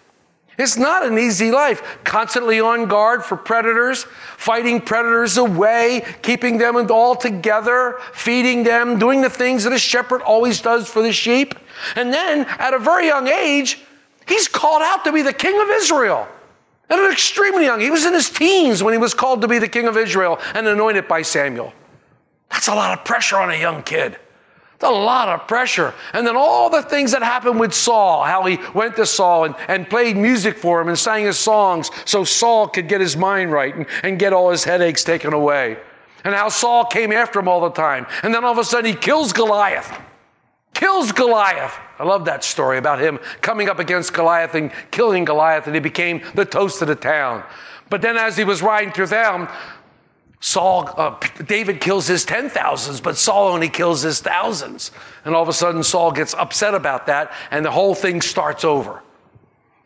It's 0.58 0.76
not 0.76 1.04
an 1.04 1.18
easy 1.18 1.50
life. 1.50 1.98
Constantly 2.04 2.60
on 2.60 2.86
guard 2.86 3.24
for 3.24 3.36
predators, 3.36 4.04
fighting 4.36 4.80
predators 4.80 5.36
away, 5.38 6.04
keeping 6.22 6.58
them 6.58 6.76
all 6.90 7.14
together, 7.14 7.98
feeding 8.12 8.62
them, 8.62 8.98
doing 8.98 9.22
the 9.22 9.30
things 9.30 9.64
that 9.64 9.72
a 9.72 9.78
shepherd 9.78 10.22
always 10.22 10.60
does 10.60 10.88
for 10.88 11.02
the 11.02 11.12
sheep. 11.12 11.54
And 11.96 12.12
then 12.12 12.44
at 12.58 12.74
a 12.74 12.78
very 12.78 13.06
young 13.06 13.28
age, 13.28 13.80
he's 14.28 14.48
called 14.48 14.82
out 14.82 15.04
to 15.04 15.12
be 15.12 15.22
the 15.22 15.32
king 15.32 15.58
of 15.60 15.68
Israel. 15.70 16.28
At 16.90 16.98
an 16.98 17.10
extremely 17.10 17.64
young, 17.64 17.80
he 17.80 17.90
was 17.90 18.04
in 18.04 18.12
his 18.12 18.28
teens 18.28 18.82
when 18.82 18.92
he 18.92 18.98
was 18.98 19.14
called 19.14 19.40
to 19.40 19.48
be 19.48 19.58
the 19.58 19.68
king 19.68 19.86
of 19.86 19.96
Israel 19.96 20.38
and 20.54 20.66
anointed 20.66 21.08
by 21.08 21.22
Samuel. 21.22 21.72
That's 22.50 22.68
a 22.68 22.74
lot 22.74 22.98
of 22.98 23.04
pressure 23.06 23.38
on 23.38 23.50
a 23.50 23.56
young 23.56 23.82
kid. 23.82 24.18
It's 24.82 24.88
a 24.88 24.92
lot 24.92 25.28
of 25.28 25.46
pressure. 25.46 25.94
And 26.12 26.26
then 26.26 26.36
all 26.36 26.68
the 26.68 26.82
things 26.82 27.12
that 27.12 27.22
happened 27.22 27.60
with 27.60 27.72
Saul, 27.72 28.24
how 28.24 28.44
he 28.46 28.58
went 28.74 28.96
to 28.96 29.06
Saul 29.06 29.44
and, 29.44 29.54
and 29.68 29.88
played 29.88 30.16
music 30.16 30.58
for 30.58 30.80
him 30.80 30.88
and 30.88 30.98
sang 30.98 31.24
his 31.24 31.38
songs 31.38 31.88
so 32.04 32.24
Saul 32.24 32.66
could 32.66 32.88
get 32.88 33.00
his 33.00 33.16
mind 33.16 33.52
right 33.52 33.72
and, 33.72 33.86
and 34.02 34.18
get 34.18 34.32
all 34.32 34.50
his 34.50 34.64
headaches 34.64 35.04
taken 35.04 35.34
away. 35.34 35.78
And 36.24 36.34
how 36.34 36.48
Saul 36.48 36.84
came 36.84 37.12
after 37.12 37.38
him 37.38 37.46
all 37.46 37.60
the 37.60 37.70
time. 37.70 38.08
And 38.24 38.34
then 38.34 38.44
all 38.44 38.50
of 38.50 38.58
a 38.58 38.64
sudden 38.64 38.86
he 38.86 38.96
kills 38.96 39.32
Goliath. 39.32 39.96
Kills 40.74 41.12
Goliath. 41.12 41.78
I 42.00 42.02
love 42.02 42.24
that 42.24 42.42
story 42.42 42.78
about 42.78 42.98
him 42.98 43.20
coming 43.40 43.68
up 43.68 43.78
against 43.78 44.12
Goliath 44.12 44.56
and 44.56 44.72
killing 44.90 45.24
Goliath, 45.24 45.66
and 45.66 45.76
he 45.76 45.80
became 45.80 46.22
the 46.34 46.44
toast 46.44 46.82
of 46.82 46.88
the 46.88 46.96
town. 46.96 47.44
But 47.88 48.02
then 48.02 48.16
as 48.16 48.36
he 48.36 48.42
was 48.42 48.62
riding 48.62 48.92
through 48.92 49.06
town, 49.06 49.48
Saul, 50.42 50.90
uh, 50.96 51.14
David 51.46 51.80
kills 51.80 52.08
his 52.08 52.24
ten 52.24 52.50
thousands, 52.50 53.00
but 53.00 53.16
Saul 53.16 53.52
only 53.52 53.68
kills 53.68 54.02
his 54.02 54.20
thousands. 54.20 54.90
And 55.24 55.36
all 55.36 55.42
of 55.42 55.48
a 55.48 55.52
sudden, 55.52 55.84
Saul 55.84 56.10
gets 56.10 56.34
upset 56.34 56.74
about 56.74 57.06
that, 57.06 57.32
and 57.52 57.64
the 57.64 57.70
whole 57.70 57.94
thing 57.94 58.20
starts 58.20 58.64
over. 58.64 59.04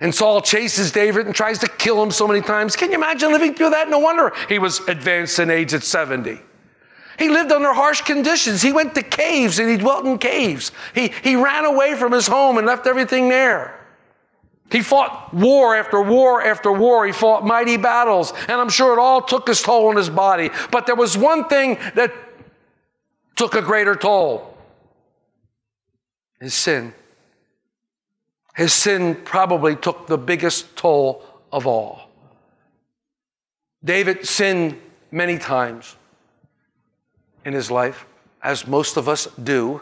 And 0.00 0.14
Saul 0.14 0.40
chases 0.40 0.92
David 0.92 1.26
and 1.26 1.34
tries 1.34 1.58
to 1.58 1.68
kill 1.68 2.02
him 2.02 2.10
so 2.10 2.26
many 2.26 2.40
times. 2.40 2.74
Can 2.74 2.90
you 2.90 2.96
imagine 2.96 3.32
living 3.32 3.52
through 3.52 3.70
that? 3.70 3.90
No 3.90 3.98
wonder 3.98 4.32
he 4.48 4.58
was 4.58 4.80
advanced 4.88 5.38
in 5.38 5.50
age 5.50 5.74
at 5.74 5.84
70. 5.84 6.40
He 7.18 7.28
lived 7.28 7.52
under 7.52 7.74
harsh 7.74 8.00
conditions. 8.00 8.62
He 8.62 8.72
went 8.72 8.94
to 8.94 9.02
caves 9.02 9.58
and 9.58 9.68
he 9.68 9.76
dwelt 9.76 10.06
in 10.06 10.16
caves. 10.16 10.72
He, 10.94 11.12
he 11.22 11.36
ran 11.36 11.66
away 11.66 11.96
from 11.96 12.12
his 12.12 12.26
home 12.26 12.56
and 12.56 12.66
left 12.66 12.86
everything 12.86 13.28
there. 13.28 13.75
He 14.70 14.82
fought 14.82 15.32
war 15.32 15.76
after 15.76 16.00
war 16.00 16.42
after 16.42 16.72
war. 16.72 17.06
He 17.06 17.12
fought 17.12 17.44
mighty 17.44 17.76
battles, 17.76 18.32
and 18.48 18.60
I'm 18.60 18.68
sure 18.68 18.92
it 18.92 19.00
all 19.00 19.22
took 19.22 19.48
its 19.48 19.62
toll 19.62 19.88
on 19.88 19.96
his 19.96 20.10
body. 20.10 20.50
But 20.70 20.86
there 20.86 20.96
was 20.96 21.16
one 21.16 21.48
thing 21.48 21.78
that 21.94 22.12
took 23.36 23.54
a 23.54 23.62
greater 23.62 23.94
toll 23.94 24.56
his 26.40 26.54
sin. 26.54 26.92
His 28.54 28.72
sin 28.72 29.14
probably 29.24 29.76
took 29.76 30.06
the 30.06 30.18
biggest 30.18 30.76
toll 30.76 31.24
of 31.52 31.66
all. 31.66 32.08
David 33.84 34.26
sinned 34.26 34.80
many 35.10 35.38
times 35.38 35.96
in 37.44 37.52
his 37.52 37.70
life, 37.70 38.06
as 38.42 38.66
most 38.66 38.96
of 38.96 39.08
us 39.08 39.28
do. 39.42 39.80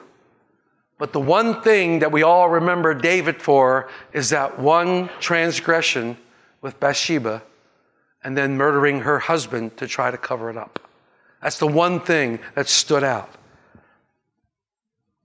But 1.04 1.12
the 1.12 1.20
one 1.20 1.60
thing 1.60 1.98
that 1.98 2.12
we 2.12 2.22
all 2.22 2.48
remember 2.48 2.94
David 2.94 3.42
for 3.42 3.90
is 4.14 4.30
that 4.30 4.58
one 4.58 5.10
transgression 5.20 6.16
with 6.62 6.80
Bathsheba 6.80 7.42
and 8.22 8.34
then 8.34 8.56
murdering 8.56 9.00
her 9.00 9.18
husband 9.18 9.76
to 9.76 9.86
try 9.86 10.10
to 10.10 10.16
cover 10.16 10.48
it 10.48 10.56
up. 10.56 10.80
That's 11.42 11.58
the 11.58 11.66
one 11.66 12.00
thing 12.00 12.38
that 12.54 12.68
stood 12.68 13.04
out. 13.04 13.28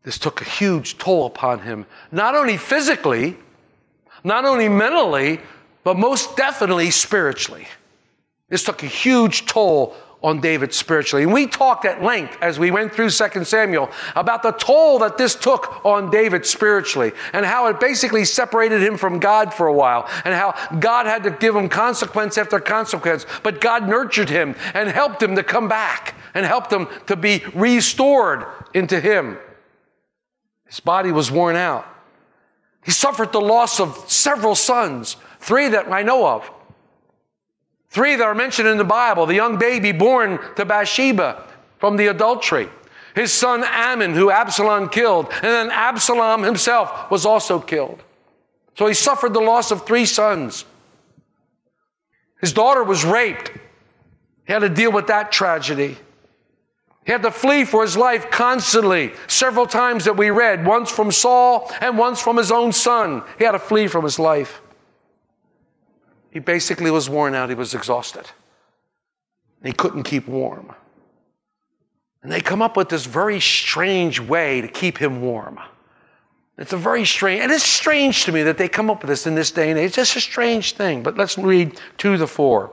This 0.03 0.19
took 0.19 0.41
a 0.41 0.43
huge 0.43 0.97
toll 0.97 1.25
upon 1.25 1.59
him, 1.61 1.85
not 2.11 2.35
only 2.35 2.57
physically, 2.57 3.37
not 4.25 4.43
only 4.43 4.67
mentally, 4.67 5.39
but 5.85 5.97
most 5.97 6.35
definitely 6.35 6.91
spiritually. 6.91 7.69
This 8.49 8.65
took 8.65 8.83
a 8.83 8.87
huge 8.87 9.45
toll 9.45 9.95
on 10.21 10.41
David 10.41 10.73
spiritually. 10.73 11.23
And 11.23 11.31
we 11.31 11.47
talked 11.47 11.85
at 11.85 12.03
length 12.03 12.37
as 12.41 12.59
we 12.59 12.71
went 12.71 12.93
through 12.93 13.09
2 13.09 13.43
Samuel 13.45 13.89
about 14.15 14.43
the 14.43 14.51
toll 14.51 14.99
that 14.99 15.17
this 15.17 15.33
took 15.33 15.83
on 15.85 16.09
David 16.09 16.45
spiritually 16.45 17.13
and 17.31 17.45
how 17.45 17.67
it 17.67 17.79
basically 17.79 18.25
separated 18.25 18.81
him 18.81 18.97
from 18.97 19.19
God 19.19 19.53
for 19.53 19.67
a 19.67 19.73
while 19.73 20.09
and 20.25 20.33
how 20.33 20.53
God 20.79 21.05
had 21.05 21.23
to 21.23 21.31
give 21.31 21.55
him 21.55 21.69
consequence 21.69 22.37
after 22.37 22.59
consequence. 22.59 23.25
But 23.43 23.61
God 23.61 23.87
nurtured 23.87 24.29
him 24.29 24.55
and 24.73 24.89
helped 24.89 25.23
him 25.23 25.35
to 25.35 25.43
come 25.43 25.69
back 25.69 26.15
and 26.33 26.45
helped 26.45 26.71
him 26.71 26.87
to 27.07 27.15
be 27.15 27.43
restored 27.53 28.45
into 28.73 28.99
him. 28.99 29.37
His 30.65 30.81
body 30.81 31.11
was 31.11 31.31
worn 31.31 31.55
out. 31.55 31.87
He 32.83 32.91
suffered 32.91 33.31
the 33.31 33.41
loss 33.41 33.79
of 33.79 34.05
several 34.07 34.55
sons, 34.55 35.15
three 35.39 35.69
that 35.69 35.91
I 35.91 36.03
know 36.03 36.27
of. 36.27 36.49
Three 37.89 38.15
that 38.15 38.23
are 38.23 38.35
mentioned 38.35 38.67
in 38.67 38.77
the 38.77 38.83
Bible 38.83 39.25
the 39.25 39.35
young 39.35 39.57
baby 39.57 39.91
born 39.91 40.39
to 40.55 40.65
Bathsheba 40.65 41.43
from 41.79 41.97
the 41.97 42.07
adultery, 42.07 42.69
his 43.15 43.33
son 43.33 43.63
Amnon, 43.65 44.13
who 44.13 44.29
Absalom 44.29 44.89
killed, 44.89 45.27
and 45.31 45.43
then 45.43 45.71
Absalom 45.71 46.43
himself 46.43 47.09
was 47.09 47.25
also 47.25 47.59
killed. 47.59 48.01
So 48.77 48.85
he 48.85 48.93
suffered 48.93 49.33
the 49.33 49.41
loss 49.41 49.71
of 49.71 49.85
three 49.85 50.05
sons. 50.05 50.65
His 52.39 52.53
daughter 52.53 52.83
was 52.83 53.03
raped. 53.03 53.51
He 54.45 54.53
had 54.53 54.59
to 54.59 54.69
deal 54.69 54.91
with 54.91 55.07
that 55.07 55.31
tragedy. 55.31 55.97
He 57.05 57.11
had 57.11 57.23
to 57.23 57.31
flee 57.31 57.65
for 57.65 57.81
his 57.81 57.97
life 57.97 58.29
constantly, 58.29 59.13
several 59.27 59.65
times 59.65 60.05
that 60.05 60.15
we 60.15 60.29
read, 60.29 60.65
once 60.65 60.91
from 60.91 61.11
Saul 61.11 61.71
and 61.81 61.97
once 61.97 62.21
from 62.21 62.37
his 62.37 62.51
own 62.51 62.71
son. 62.71 63.23
He 63.39 63.45
had 63.45 63.53
to 63.53 63.59
flee 63.59 63.87
from 63.87 64.03
his 64.03 64.19
life. 64.19 64.61
He 66.31 66.39
basically 66.39 66.91
was 66.91 67.09
worn 67.09 67.35
out, 67.35 67.49
he 67.49 67.55
was 67.55 67.73
exhausted. 67.73 68.25
He 69.63 69.73
couldn't 69.73 70.03
keep 70.03 70.27
warm. 70.27 70.73
And 72.21 72.31
they 72.31 72.41
come 72.41 72.61
up 72.61 72.77
with 72.77 72.89
this 72.89 73.05
very 73.05 73.39
strange 73.39 74.19
way 74.19 74.61
to 74.61 74.67
keep 74.67 74.97
him 74.97 75.21
warm. 75.21 75.59
It's 76.57 76.73
a 76.73 76.77
very 76.77 77.05
strange, 77.05 77.41
and 77.41 77.51
it's 77.51 77.63
strange 77.63 78.25
to 78.25 78.33
me 78.33 78.43
that 78.43 78.57
they 78.57 78.67
come 78.67 78.89
up 78.89 79.01
with 79.01 79.09
this 79.09 79.25
in 79.25 79.35
this 79.35 79.51
day 79.51 79.69
and 79.69 79.79
age. 79.79 79.87
It's 79.87 79.95
just 79.95 80.15
a 80.17 80.21
strange 80.21 80.73
thing, 80.73 81.03
but 81.03 81.17
let's 81.17 81.37
read 81.37 81.79
2 81.97 82.17
to 82.17 82.27
4. 82.27 82.71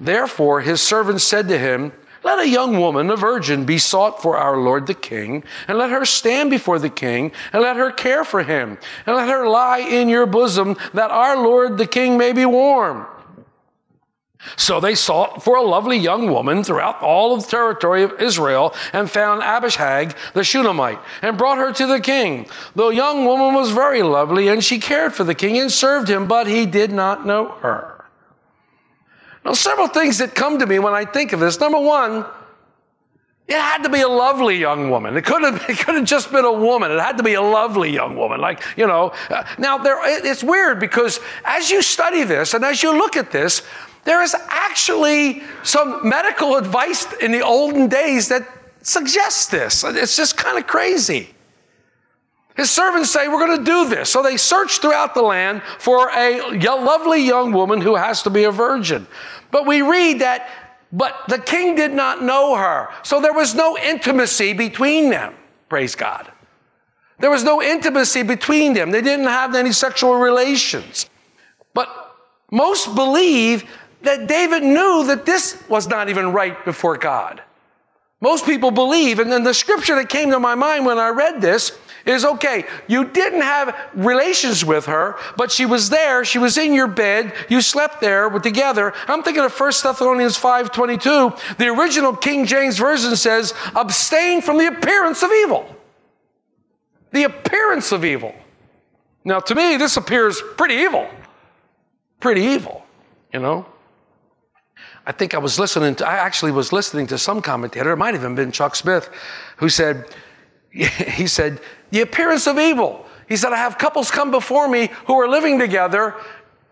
Therefore, 0.00 0.60
his 0.60 0.82
servants 0.82 1.24
said 1.24 1.48
to 1.48 1.58
him, 1.58 1.92
Let 2.24 2.38
a 2.38 2.48
young 2.48 2.78
woman, 2.78 3.10
a 3.10 3.16
virgin, 3.16 3.64
be 3.64 3.78
sought 3.78 4.22
for 4.22 4.36
our 4.36 4.56
Lord 4.56 4.86
the 4.86 4.94
king, 4.94 5.42
and 5.66 5.78
let 5.78 5.90
her 5.90 6.04
stand 6.04 6.50
before 6.50 6.78
the 6.78 6.90
king, 6.90 7.32
and 7.52 7.62
let 7.62 7.76
her 7.76 7.90
care 7.90 8.24
for 8.24 8.42
him, 8.42 8.78
and 9.06 9.16
let 9.16 9.28
her 9.28 9.48
lie 9.48 9.80
in 9.80 10.08
your 10.08 10.26
bosom, 10.26 10.76
that 10.94 11.10
our 11.10 11.36
Lord 11.36 11.78
the 11.78 11.86
king 11.86 12.16
may 12.16 12.32
be 12.32 12.46
warm. 12.46 13.06
So 14.56 14.80
they 14.80 14.94
sought 14.94 15.42
for 15.42 15.56
a 15.56 15.62
lovely 15.62 15.96
young 15.96 16.30
woman 16.30 16.64
throughout 16.64 17.00
all 17.00 17.34
of 17.34 17.44
the 17.44 17.48
territory 17.48 18.02
of 18.02 18.20
Israel 18.20 18.74
and 18.92 19.10
found 19.10 19.42
Abishag 19.42 20.16
the 20.34 20.44
Shunammite 20.44 20.98
and 21.22 21.38
brought 21.38 21.58
her 21.58 21.72
to 21.72 21.86
the 21.86 22.00
king. 22.00 22.46
The 22.74 22.88
young 22.88 23.24
woman 23.24 23.54
was 23.54 23.70
very 23.70 24.02
lovely 24.02 24.48
and 24.48 24.62
she 24.62 24.80
cared 24.80 25.14
for 25.14 25.24
the 25.24 25.34
king 25.34 25.58
and 25.58 25.70
served 25.70 26.08
him, 26.08 26.26
but 26.26 26.48
he 26.48 26.66
did 26.66 26.92
not 26.92 27.24
know 27.24 27.52
her. 27.62 28.01
Now, 29.44 29.52
several 29.52 29.88
things 29.88 30.18
that 30.18 30.34
come 30.34 30.58
to 30.58 30.66
me 30.66 30.78
when 30.78 30.94
I 30.94 31.04
think 31.04 31.32
of 31.32 31.40
this. 31.40 31.58
Number 31.58 31.80
one, 31.80 32.24
it 33.48 33.60
had 33.60 33.82
to 33.82 33.88
be 33.88 34.00
a 34.00 34.08
lovely 34.08 34.56
young 34.56 34.88
woman. 34.88 35.16
It 35.16 35.24
could 35.24 35.42
have, 35.42 35.64
it 35.68 35.78
could 35.78 35.96
have 35.96 36.04
just 36.04 36.30
been 36.30 36.44
a 36.44 36.52
woman. 36.52 36.90
It 36.90 37.00
had 37.00 37.16
to 37.18 37.22
be 37.22 37.34
a 37.34 37.42
lovely 37.42 37.90
young 37.90 38.16
woman. 38.16 38.40
Like, 38.40 38.62
you 38.76 38.86
know, 38.86 39.12
uh, 39.30 39.44
now 39.58 39.78
there, 39.78 39.98
it's 40.24 40.44
weird 40.44 40.80
because 40.80 41.20
as 41.44 41.70
you 41.70 41.82
study 41.82 42.24
this 42.24 42.54
and 42.54 42.64
as 42.64 42.82
you 42.82 42.96
look 42.96 43.16
at 43.16 43.30
this, 43.30 43.62
there 44.04 44.22
is 44.22 44.34
actually 44.48 45.42
some 45.62 46.08
medical 46.08 46.56
advice 46.56 47.12
in 47.14 47.30
the 47.30 47.40
olden 47.40 47.88
days 47.88 48.28
that 48.28 48.48
suggests 48.82 49.46
this. 49.46 49.84
It's 49.84 50.16
just 50.16 50.36
kind 50.36 50.58
of 50.58 50.66
crazy. 50.66 51.28
His 52.56 52.70
servants 52.70 53.10
say, 53.10 53.28
We're 53.28 53.46
going 53.46 53.58
to 53.58 53.64
do 53.64 53.88
this. 53.88 54.10
So 54.10 54.22
they 54.22 54.36
search 54.36 54.78
throughout 54.78 55.14
the 55.14 55.22
land 55.22 55.62
for 55.78 56.10
a 56.10 56.40
lovely 56.60 57.22
young 57.22 57.52
woman 57.52 57.80
who 57.80 57.94
has 57.94 58.22
to 58.24 58.30
be 58.30 58.44
a 58.44 58.50
virgin. 58.50 59.06
But 59.52 59.66
we 59.66 59.82
read 59.82 60.20
that, 60.22 60.48
but 60.90 61.14
the 61.28 61.38
king 61.38 61.76
did 61.76 61.92
not 61.92 62.22
know 62.22 62.56
her. 62.56 62.88
So 63.04 63.20
there 63.20 63.34
was 63.34 63.54
no 63.54 63.78
intimacy 63.78 64.54
between 64.54 65.10
them. 65.10 65.34
Praise 65.68 65.94
God. 65.94 66.32
There 67.20 67.30
was 67.30 67.44
no 67.44 67.62
intimacy 67.62 68.24
between 68.24 68.72
them. 68.72 68.90
They 68.90 69.02
didn't 69.02 69.26
have 69.26 69.54
any 69.54 69.70
sexual 69.70 70.16
relations. 70.16 71.08
But 71.74 71.88
most 72.50 72.94
believe 72.96 73.70
that 74.02 74.26
David 74.26 74.64
knew 74.64 75.04
that 75.06 75.24
this 75.24 75.62
was 75.68 75.86
not 75.86 76.08
even 76.08 76.32
right 76.32 76.64
before 76.64 76.96
God. 76.96 77.42
Most 78.20 78.46
people 78.46 78.70
believe, 78.70 79.18
and 79.18 79.30
then 79.30 79.44
the 79.44 79.54
scripture 79.54 79.94
that 79.96 80.08
came 80.08 80.30
to 80.30 80.40
my 80.40 80.54
mind 80.54 80.86
when 80.86 80.98
I 80.98 81.10
read 81.10 81.40
this 81.40 81.70
is 82.06 82.24
okay, 82.24 82.64
you 82.88 83.04
didn't 83.04 83.42
have 83.42 83.76
relations 83.94 84.64
with 84.64 84.86
her, 84.86 85.16
but 85.36 85.50
she 85.50 85.66
was 85.66 85.88
there, 85.90 86.24
she 86.24 86.38
was 86.38 86.58
in 86.58 86.74
your 86.74 86.86
bed, 86.86 87.32
you 87.48 87.60
slept 87.60 88.00
there 88.00 88.28
together. 88.30 88.92
I'm 89.08 89.22
thinking 89.22 89.44
of 89.44 89.52
1 89.52 89.72
Thessalonians 89.82 90.38
5:22. 90.38 91.56
The 91.58 91.68
original 91.68 92.16
King 92.16 92.46
James 92.46 92.78
Version 92.78 93.14
says, 93.16 93.54
abstain 93.74 94.42
from 94.42 94.58
the 94.58 94.66
appearance 94.66 95.22
of 95.22 95.30
evil. 95.30 95.76
The 97.12 97.24
appearance 97.24 97.92
of 97.92 98.04
evil. 98.04 98.34
Now, 99.24 99.40
to 99.40 99.54
me, 99.54 99.76
this 99.76 99.96
appears 99.96 100.42
pretty 100.56 100.74
evil. 100.74 101.08
Pretty 102.20 102.42
evil, 102.42 102.84
you 103.32 103.40
know? 103.40 103.66
I 105.06 105.12
think 105.12 105.34
I 105.34 105.38
was 105.38 105.58
listening 105.58 105.96
to, 105.96 106.06
I 106.06 106.14
actually 106.14 106.52
was 106.52 106.72
listening 106.72 107.08
to 107.08 107.18
some 107.18 107.42
commentator, 107.42 107.92
it 107.92 107.96
might 107.96 108.14
have 108.14 108.22
even 108.22 108.34
been 108.34 108.52
Chuck 108.52 108.76
Smith, 108.76 109.10
who 109.56 109.68
said, 109.68 110.06
he 110.80 111.26
said, 111.26 111.60
the 111.90 112.00
appearance 112.00 112.46
of 112.46 112.58
evil. 112.58 113.06
He 113.28 113.36
said, 113.36 113.52
I 113.52 113.56
have 113.56 113.78
couples 113.78 114.10
come 114.10 114.30
before 114.30 114.68
me 114.68 114.90
who 115.06 115.20
are 115.20 115.28
living 115.28 115.58
together 115.58 116.14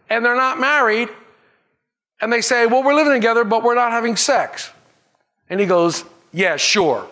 and 0.09 0.25
they're 0.25 0.37
not 0.37 0.59
married. 0.59 1.09
And 2.21 2.33
they 2.33 2.41
say, 2.41 2.67
well, 2.67 2.83
we're 2.83 2.95
living 2.95 3.13
together, 3.13 3.45
but 3.45 3.63
we're 3.63 3.75
not 3.75 3.93
having 3.93 4.17
sex. 4.17 4.71
And 5.49 5.59
he 5.59 5.67
goes, 5.67 6.05
yeah, 6.33 6.57
sure. 6.57 7.07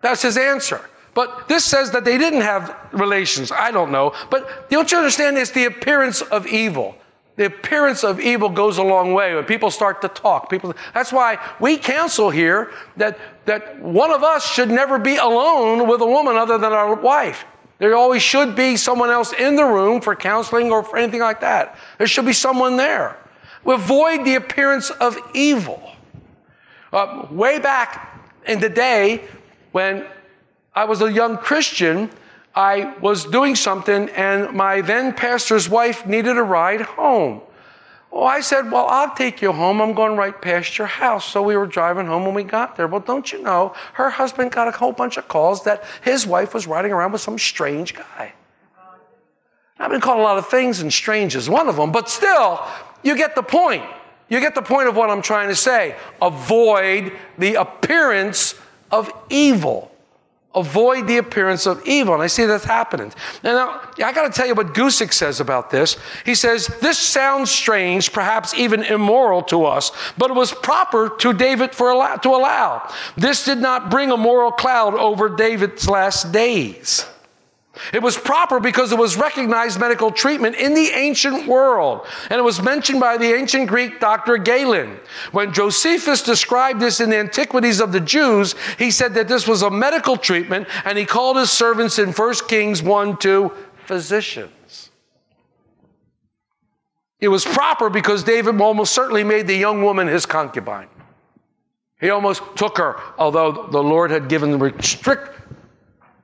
That's 0.00 0.22
his 0.22 0.36
answer. 0.36 0.80
But 1.14 1.48
this 1.48 1.64
says 1.64 1.90
that 1.92 2.04
they 2.04 2.18
didn't 2.18 2.40
have 2.40 2.76
relations. 2.92 3.52
I 3.52 3.70
don't 3.70 3.92
know. 3.92 4.14
But 4.30 4.70
don't 4.70 4.90
you 4.90 4.98
understand? 4.98 5.36
It's 5.36 5.50
the 5.50 5.66
appearance 5.66 6.22
of 6.22 6.46
evil. 6.46 6.96
The 7.36 7.46
appearance 7.46 8.04
of 8.04 8.20
evil 8.20 8.48
goes 8.48 8.78
a 8.78 8.82
long 8.82 9.14
way 9.14 9.34
when 9.34 9.44
people 9.44 9.70
start 9.70 10.02
to 10.02 10.08
talk. 10.08 10.50
People, 10.50 10.74
that's 10.92 11.12
why 11.12 11.38
we 11.60 11.78
counsel 11.78 12.30
here 12.30 12.70
that, 12.96 13.18
that 13.44 13.80
one 13.80 14.12
of 14.12 14.22
us 14.22 14.48
should 14.48 14.70
never 14.70 14.98
be 14.98 15.16
alone 15.16 15.88
with 15.88 16.00
a 16.00 16.06
woman 16.06 16.36
other 16.36 16.58
than 16.58 16.72
our 16.72 16.94
wife. 16.94 17.44
There 17.78 17.96
always 17.96 18.22
should 18.22 18.54
be 18.54 18.76
someone 18.76 19.10
else 19.10 19.32
in 19.32 19.56
the 19.56 19.64
room 19.64 20.00
for 20.00 20.14
counseling 20.14 20.70
or 20.70 20.84
for 20.84 20.96
anything 20.96 21.20
like 21.20 21.40
that. 21.40 21.76
There 21.98 22.06
should 22.06 22.26
be 22.26 22.32
someone 22.32 22.76
there. 22.76 23.16
We 23.64 23.74
avoid 23.74 24.24
the 24.24 24.36
appearance 24.36 24.90
of 24.90 25.18
evil. 25.34 25.82
Uh, 26.92 27.26
way 27.30 27.58
back 27.58 28.20
in 28.46 28.60
the 28.60 28.68
day 28.68 29.24
when 29.72 30.06
I 30.74 30.84
was 30.84 31.02
a 31.02 31.10
young 31.10 31.38
Christian, 31.38 32.10
I 32.54 32.94
was 33.00 33.24
doing 33.24 33.56
something 33.56 34.10
and 34.10 34.52
my 34.52 34.80
then 34.80 35.12
pastor's 35.12 35.68
wife 35.68 36.06
needed 36.06 36.36
a 36.36 36.42
ride 36.42 36.82
home. 36.82 37.40
Well, 38.12 38.24
I 38.24 38.40
said, 38.40 38.70
Well, 38.70 38.86
I'll 38.88 39.14
take 39.14 39.40
you 39.40 39.52
home. 39.52 39.80
I'm 39.80 39.94
going 39.94 40.16
right 40.16 40.40
past 40.40 40.76
your 40.76 40.86
house. 40.86 41.24
So 41.24 41.42
we 41.42 41.56
were 41.56 41.66
driving 41.66 42.06
home 42.06 42.26
when 42.26 42.34
we 42.34 42.44
got 42.44 42.76
there. 42.76 42.86
Well, 42.86 43.00
don't 43.00 43.32
you 43.32 43.42
know, 43.42 43.74
her 43.94 44.10
husband 44.10 44.52
got 44.52 44.68
a 44.68 44.70
whole 44.70 44.92
bunch 44.92 45.16
of 45.16 45.28
calls 45.28 45.64
that 45.64 45.82
his 46.02 46.26
wife 46.26 46.52
was 46.52 46.66
riding 46.66 46.92
around 46.92 47.12
with 47.12 47.22
some 47.22 47.38
strange 47.38 47.94
guy. 47.94 48.34
I've 49.78 49.90
been 49.90 50.00
called 50.00 50.20
a 50.20 50.22
lot 50.22 50.38
of 50.38 50.48
things, 50.48 50.80
and 50.80 50.92
strange 50.92 51.34
is 51.34 51.50
one 51.50 51.68
of 51.68 51.74
them, 51.74 51.90
but 51.90 52.08
still, 52.08 52.64
you 53.02 53.16
get 53.16 53.34
the 53.34 53.42
point. 53.42 53.84
You 54.28 54.38
get 54.38 54.54
the 54.54 54.62
point 54.62 54.88
of 54.88 54.94
what 54.94 55.10
I'm 55.10 55.22
trying 55.22 55.48
to 55.48 55.56
say. 55.56 55.96
Avoid 56.20 57.12
the 57.36 57.54
appearance 57.54 58.54
of 58.92 59.10
evil. 59.28 59.91
Avoid 60.54 61.06
the 61.06 61.16
appearance 61.16 61.66
of 61.66 61.82
evil. 61.86 62.12
And 62.12 62.22
I 62.22 62.26
see 62.26 62.44
that's 62.44 62.64
happening. 62.64 63.12
And 63.42 63.54
now, 63.54 63.80
I 64.04 64.12
got 64.12 64.30
to 64.30 64.30
tell 64.30 64.46
you 64.46 64.54
what 64.54 64.74
Guzik 64.74 65.12
says 65.12 65.40
about 65.40 65.70
this. 65.70 65.96
He 66.26 66.34
says, 66.34 66.66
This 66.80 66.98
sounds 66.98 67.50
strange, 67.50 68.12
perhaps 68.12 68.52
even 68.54 68.82
immoral 68.82 69.42
to 69.44 69.64
us, 69.64 69.92
but 70.18 70.30
it 70.30 70.34
was 70.34 70.52
proper 70.52 71.08
to 71.20 71.32
David 71.32 71.74
for 71.74 71.90
allow, 71.90 72.16
to 72.16 72.28
allow. 72.30 72.92
This 73.16 73.44
did 73.44 73.58
not 73.58 73.90
bring 73.90 74.10
a 74.10 74.16
moral 74.16 74.52
cloud 74.52 74.94
over 74.94 75.30
David's 75.30 75.88
last 75.88 76.32
days. 76.32 77.06
It 77.92 78.02
was 78.02 78.16
proper 78.16 78.60
because 78.60 78.92
it 78.92 78.98
was 78.98 79.16
recognized 79.16 79.80
medical 79.80 80.10
treatment 80.10 80.56
in 80.56 80.74
the 80.74 80.90
ancient 80.90 81.46
world. 81.46 82.06
And 82.30 82.38
it 82.38 82.42
was 82.42 82.62
mentioned 82.62 83.00
by 83.00 83.16
the 83.16 83.32
ancient 83.32 83.68
Greek 83.68 84.00
Dr. 84.00 84.36
Galen. 84.38 84.98
When 85.32 85.52
Josephus 85.52 86.22
described 86.22 86.80
this 86.80 87.00
in 87.00 87.10
the 87.10 87.18
Antiquities 87.18 87.80
of 87.80 87.92
the 87.92 88.00
Jews, 88.00 88.54
he 88.78 88.90
said 88.90 89.14
that 89.14 89.28
this 89.28 89.46
was 89.46 89.62
a 89.62 89.70
medical 89.70 90.16
treatment, 90.16 90.68
and 90.84 90.96
he 90.96 91.04
called 91.04 91.36
his 91.36 91.50
servants 91.50 91.98
in 91.98 92.12
1 92.12 92.34
Kings 92.48 92.82
1 92.82 93.16
2 93.16 93.52
physicians. 93.86 94.90
It 97.20 97.28
was 97.28 97.44
proper 97.44 97.88
because 97.88 98.24
David 98.24 98.60
almost 98.60 98.92
certainly 98.92 99.22
made 99.22 99.46
the 99.46 99.54
young 99.54 99.82
woman 99.82 100.08
his 100.08 100.26
concubine. 100.26 100.88
He 102.00 102.10
almost 102.10 102.42
took 102.56 102.78
her, 102.78 102.96
although 103.16 103.68
the 103.68 103.82
Lord 103.82 104.10
had 104.10 104.28
given 104.28 104.58
strict, 104.82 105.38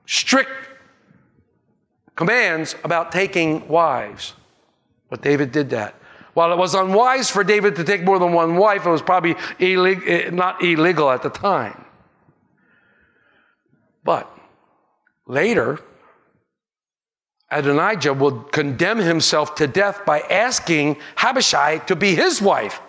strict 0.06 0.50
commands 2.18 2.74
about 2.82 3.12
taking 3.12 3.66
wives. 3.68 4.34
But 5.08 5.22
David 5.22 5.52
did 5.52 5.70
that. 5.70 5.94
While 6.34 6.52
it 6.52 6.58
was 6.58 6.74
unwise 6.74 7.30
for 7.30 7.44
David 7.44 7.76
to 7.76 7.84
take 7.84 8.02
more 8.02 8.18
than 8.18 8.32
one 8.32 8.56
wife, 8.56 8.84
it 8.84 8.90
was 8.90 9.02
probably 9.02 9.34
illeg- 9.60 10.02
eh, 10.04 10.30
not 10.30 10.60
illegal 10.60 11.12
at 11.12 11.22
the 11.22 11.30
time. 11.30 11.84
But 14.02 14.28
later, 15.28 15.78
Adonijah 17.52 18.14
would 18.14 18.50
condemn 18.50 18.98
himself 18.98 19.54
to 19.54 19.68
death 19.68 20.04
by 20.04 20.18
asking 20.22 20.96
Abishai 21.22 21.78
to 21.86 21.94
be 21.94 22.16
his 22.16 22.42
wife. 22.42 22.80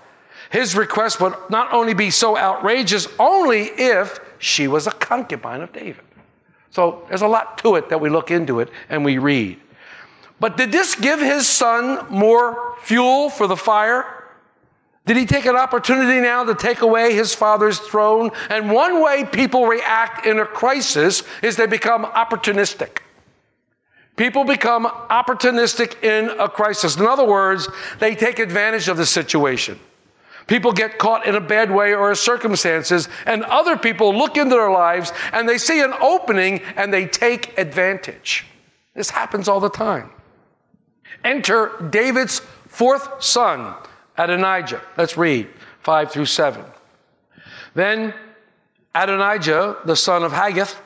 His 0.50 0.76
request 0.76 1.22
would 1.22 1.36
not 1.52 1.72
only 1.72 1.94
be 1.94 2.10
so 2.10 2.36
outrageous, 2.36 3.08
only 3.20 3.66
if 3.78 4.20
she 4.40 4.68
was 4.68 4.88
a 4.88 4.92
concubine 4.92 5.62
of 5.62 5.72
David. 5.72 6.09
So 6.72 7.04
there's 7.10 7.22
a 7.22 7.28
lot 7.28 7.58
to 7.60 7.76
it 7.76 7.90
that 7.90 8.00
we 8.00 8.10
look 8.10 8.32
into 8.32 8.60
it 8.60 8.70
and 8.90 9.04
we 9.04 9.18
read. 9.18 9.60
But 10.40 10.56
did 10.56 10.72
this 10.72 10.96
give 10.96 11.20
his 11.20 11.48
son 11.48 12.06
more 12.10 12.76
fuel 12.82 13.30
for 13.30 13.48
the 13.48 13.58
fire? 13.58 14.06
Did 15.06 15.18
he 15.18 15.26
take 15.26 15.46
an 15.46 15.56
opportunity 15.56 16.20
now 16.20 16.44
to 16.44 16.54
take 16.54 16.82
away 16.82 17.14
his 17.14 17.34
father's 17.34 17.80
throne? 17.80 18.30
And 18.50 18.72
one 18.72 19.02
way 19.02 19.26
people 19.26 19.66
react 19.66 20.26
in 20.26 20.40
a 20.40 20.46
crisis 20.46 21.24
is 21.42 21.56
they 21.56 21.66
become 21.66 22.06
opportunistic. 22.06 23.00
People 24.16 24.44
become 24.44 24.86
opportunistic 24.86 26.04
in 26.04 26.30
a 26.40 26.48
crisis. 26.48 26.98
In 26.98 27.08
other 27.08 27.26
words, 27.26 27.68
they 28.00 28.16
take 28.16 28.38
advantage 28.38 28.88
of 28.88 28.98
the 28.98 29.06
situation. 29.06 29.80
People 30.50 30.72
get 30.72 30.98
caught 30.98 31.28
in 31.28 31.36
a 31.36 31.40
bad 31.40 31.70
way 31.70 31.94
or 31.94 32.14
circumstances, 32.16 33.08
and 33.28 33.44
other 33.44 33.78
people 33.78 34.18
look 34.18 34.36
into 34.36 34.56
their 34.56 34.72
lives 34.72 35.14
and 35.32 35.48
they 35.48 35.60
see 35.60 35.80
an 35.80 35.94
opening 36.02 36.62
and 36.76 36.92
they 36.92 37.06
take 37.06 37.56
advantage. 37.58 38.48
This 38.96 39.12
happens 39.12 39.48
all 39.48 39.60
the 39.60 39.70
time. 39.70 40.10
Enter 41.24 41.88
David's 41.92 42.40
fourth 42.68 43.24
son, 43.24 43.76
Adonijah. 44.18 44.82
Let's 44.98 45.18
read 45.18 45.48
5 45.82 46.12
through 46.12 46.26
7. 46.26 46.66
Then 47.76 48.16
Adonijah, 48.96 49.78
the 49.86 49.96
son 49.96 50.24
of 50.24 50.32
Haggith, 50.32 50.82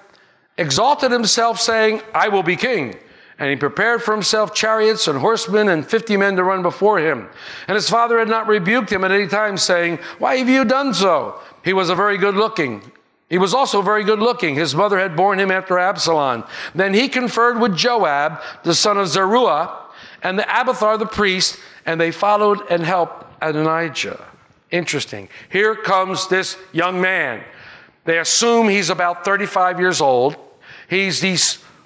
exalted 0.57 1.11
himself, 1.11 1.61
saying, 1.61 2.01
I 2.13 2.27
will 2.27 2.43
be 2.43 2.57
king. 2.57 2.97
And 3.43 3.49
he 3.49 3.57
prepared 3.57 4.01
for 4.01 4.13
himself 4.13 4.55
chariots 4.55 5.09
and 5.09 5.19
horsemen 5.19 5.67
and 5.67 5.85
fifty 5.85 6.15
men 6.15 6.37
to 6.37 6.45
run 6.45 6.61
before 6.61 6.99
him. 6.99 7.27
And 7.67 7.75
his 7.75 7.89
father 7.89 8.17
had 8.17 8.29
not 8.29 8.47
rebuked 8.47 8.89
him 8.89 9.03
at 9.03 9.11
any 9.11 9.27
time, 9.27 9.57
saying, 9.57 9.99
Why 10.17 10.37
have 10.37 10.47
you 10.47 10.63
done 10.63 10.93
so? 10.93 11.41
He 11.61 11.73
was 11.73 11.89
a 11.89 11.95
very 11.95 12.17
good 12.17 12.35
looking. 12.35 12.89
He 13.29 13.37
was 13.37 13.53
also 13.53 13.81
very 13.81 14.05
good 14.05 14.19
looking. 14.19 14.55
His 14.55 14.73
mother 14.73 14.97
had 14.97 15.17
borne 15.17 15.41
him 15.41 15.51
after 15.51 15.77
Absalom. 15.77 16.45
Then 16.73 16.93
he 16.93 17.09
conferred 17.09 17.59
with 17.59 17.75
Joab, 17.75 18.41
the 18.63 18.73
son 18.73 18.97
of 18.97 19.09
Zeruiah, 19.09 19.77
and 20.23 20.39
the 20.39 20.43
Abiathar 20.43 20.97
the 20.97 21.05
priest, 21.05 21.59
and 21.85 21.99
they 21.99 22.11
followed 22.11 22.61
and 22.71 22.81
helped 22.81 23.25
Adonijah. 23.41 24.25
Interesting. 24.71 25.27
Here 25.51 25.75
comes 25.75 26.29
this 26.29 26.57
young 26.71 27.01
man. 27.01 27.43
They 28.05 28.19
assume 28.19 28.69
he's 28.69 28.89
about 28.89 29.25
35 29.25 29.81
years 29.81 29.99
old. 29.99 30.37
He's 30.87 31.19
the 31.19 31.37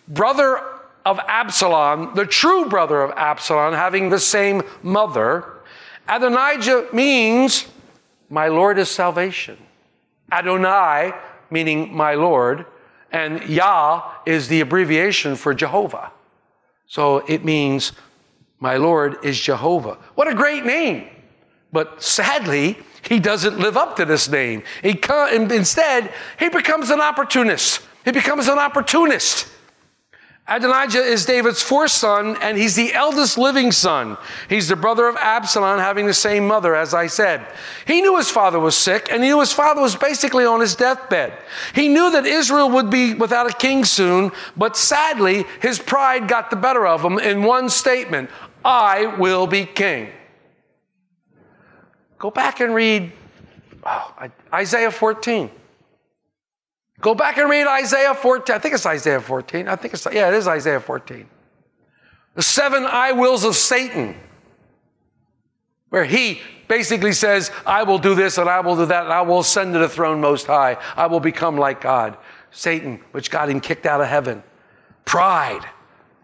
brother 0.08 0.62
of 1.08 1.22
Absalom, 1.26 2.14
the 2.16 2.26
true 2.26 2.66
brother 2.66 3.02
of 3.02 3.12
Absalom, 3.16 3.74
having 3.74 4.10
the 4.10 4.20
same 4.20 4.62
mother. 4.84 5.54
Adonijah 6.06 6.90
means, 6.92 7.66
my 8.30 8.50
Lord 8.50 8.78
is 8.78 8.90
salvation. 8.90 9.58
Adonai, 10.30 11.14
meaning 11.50 11.96
my 11.96 12.16
Lord, 12.16 12.66
and 13.10 13.42
Yah 13.48 14.04
is 14.26 14.50
the 14.50 14.60
abbreviation 14.60 15.38
for 15.38 15.54
Jehovah. 15.54 16.12
So 16.88 17.20
it 17.20 17.46
means, 17.46 17.94
my 18.60 18.76
Lord 18.76 19.24
is 19.24 19.40
Jehovah. 19.40 19.98
What 20.16 20.28
a 20.28 20.36
great 20.36 20.66
name! 20.66 21.08
But 21.72 22.04
sadly, 22.04 22.78
he 23.02 23.20
doesn't 23.20 23.60
live 23.60 23.78
up 23.78 23.96
to 23.96 24.04
this 24.04 24.28
name. 24.28 24.64
He 24.84 25.00
instead, 25.10 26.12
he 26.38 26.50
becomes 26.50 26.90
an 26.90 27.00
opportunist. 27.00 27.80
He 28.04 28.12
becomes 28.12 28.50
an 28.50 28.60
opportunist. 28.60 29.48
Adonijah 30.50 31.02
is 31.02 31.26
David's 31.26 31.62
fourth 31.62 31.92
son, 31.92 32.38
and 32.42 32.58
he's 32.58 32.76
the 32.76 32.94
eldest 32.94 33.38
living 33.38 33.70
son. 33.74 34.18
He's 34.48 34.70
the 34.70 34.78
brother 34.78 35.06
of 35.06 35.18
Absalom, 35.18 35.80
having 35.80 36.06
the 36.06 36.14
same 36.14 36.48
mother, 36.48 36.74
as 36.74 36.94
I 36.94 37.08
said. 37.08 37.46
He 37.86 38.02
knew 38.02 38.16
his 38.16 38.30
father 38.30 38.58
was 38.58 38.74
sick, 38.74 39.10
and 39.12 39.22
he 39.22 39.30
knew 39.30 39.42
his 39.42 39.52
father 39.52 39.82
was 39.82 39.98
basically 39.98 40.46
on 40.46 40.62
his 40.62 40.74
deathbed. 40.74 41.34
He 41.76 41.90
knew 41.90 42.12
that 42.12 42.26
Israel 42.26 42.70
would 42.70 42.90
be 42.90 43.14
without 43.14 43.50
a 43.50 43.54
king 43.54 43.84
soon, 43.84 44.32
but 44.56 44.78
sadly, 44.78 45.44
his 45.62 45.80
pride 45.80 46.30
got 46.30 46.50
the 46.50 46.56
better 46.56 46.88
of 46.88 47.04
him 47.04 47.20
in 47.20 47.44
one 47.44 47.68
statement 47.68 48.30
I 48.64 49.08
will 49.18 49.48
be 49.48 49.66
king. 49.66 50.12
Go 52.20 52.32
back 52.32 52.62
and 52.62 52.74
read 52.74 53.12
oh, 53.86 54.14
Isaiah 54.54 54.92
14. 54.92 55.52
Go 57.00 57.14
back 57.14 57.38
and 57.38 57.50
read 57.50 57.68
Isaiah 57.68 58.16
14. 58.16 58.56
I 58.56 58.60
think 58.60 58.74
it's 58.74 58.86
Isaiah 58.86 59.22
14. 59.22 59.68
I 59.68 59.76
think 59.76 59.94
it's, 59.94 60.08
yeah, 60.12 60.30
it 60.30 60.34
is 60.34 60.48
Isaiah 60.48 60.80
14. 60.80 61.28
The 62.34 62.42
seven 62.42 62.86
I 62.86 63.12
wills 63.12 63.44
of 63.44 63.56
Satan, 63.56 64.16
where 65.90 66.06
he 66.06 66.40
basically 66.68 67.14
says, 67.14 67.52
I 67.66 67.84
will 67.84 68.00
do 68.00 68.16
this 68.16 68.38
and 68.38 68.50
I 68.50 68.60
will 68.60 68.76
do 68.76 68.86
that 68.88 69.04
and 69.04 69.14
I 69.14 69.22
will 69.22 69.40
ascend 69.40 69.74
to 69.74 69.80
the 69.80 69.90
throne 69.90 70.20
most 70.22 70.48
high. 70.48 70.78
I 70.96 71.08
will 71.08 71.20
become 71.20 71.58
like 71.58 71.82
God. 71.82 72.18
Satan, 72.52 73.00
which 73.12 73.30
got 73.32 73.50
him 73.50 73.60
kicked 73.60 73.86
out 73.86 74.02
of 74.02 74.08
heaven. 74.08 74.44
Pride. 75.06 75.66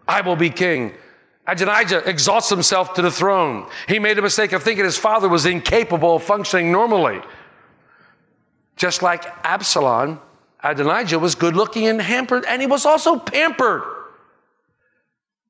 I 0.06 0.20
will 0.20 0.36
be 0.36 0.50
king. 0.50 0.94
Adonijah 1.46 2.08
exalts 2.08 2.48
himself 2.48 2.94
to 2.94 3.02
the 3.02 3.10
throne. 3.10 3.68
He 3.86 3.98
made 3.98 4.18
a 4.18 4.22
mistake 4.22 4.52
of 4.52 4.62
thinking 4.62 4.84
his 4.84 4.96
father 4.96 5.28
was 5.28 5.46
incapable 5.46 6.16
of 6.16 6.22
functioning 6.22 6.72
normally. 6.72 7.20
Just 8.76 9.02
like 9.02 9.24
Absalom, 9.44 10.20
Adonijah 10.64 11.18
was 11.18 11.34
good 11.34 11.54
looking 11.54 11.86
and 11.86 12.00
hampered, 12.00 12.44
and 12.46 12.60
he 12.60 12.66
was 12.66 12.86
also 12.86 13.18
pampered. 13.18 13.82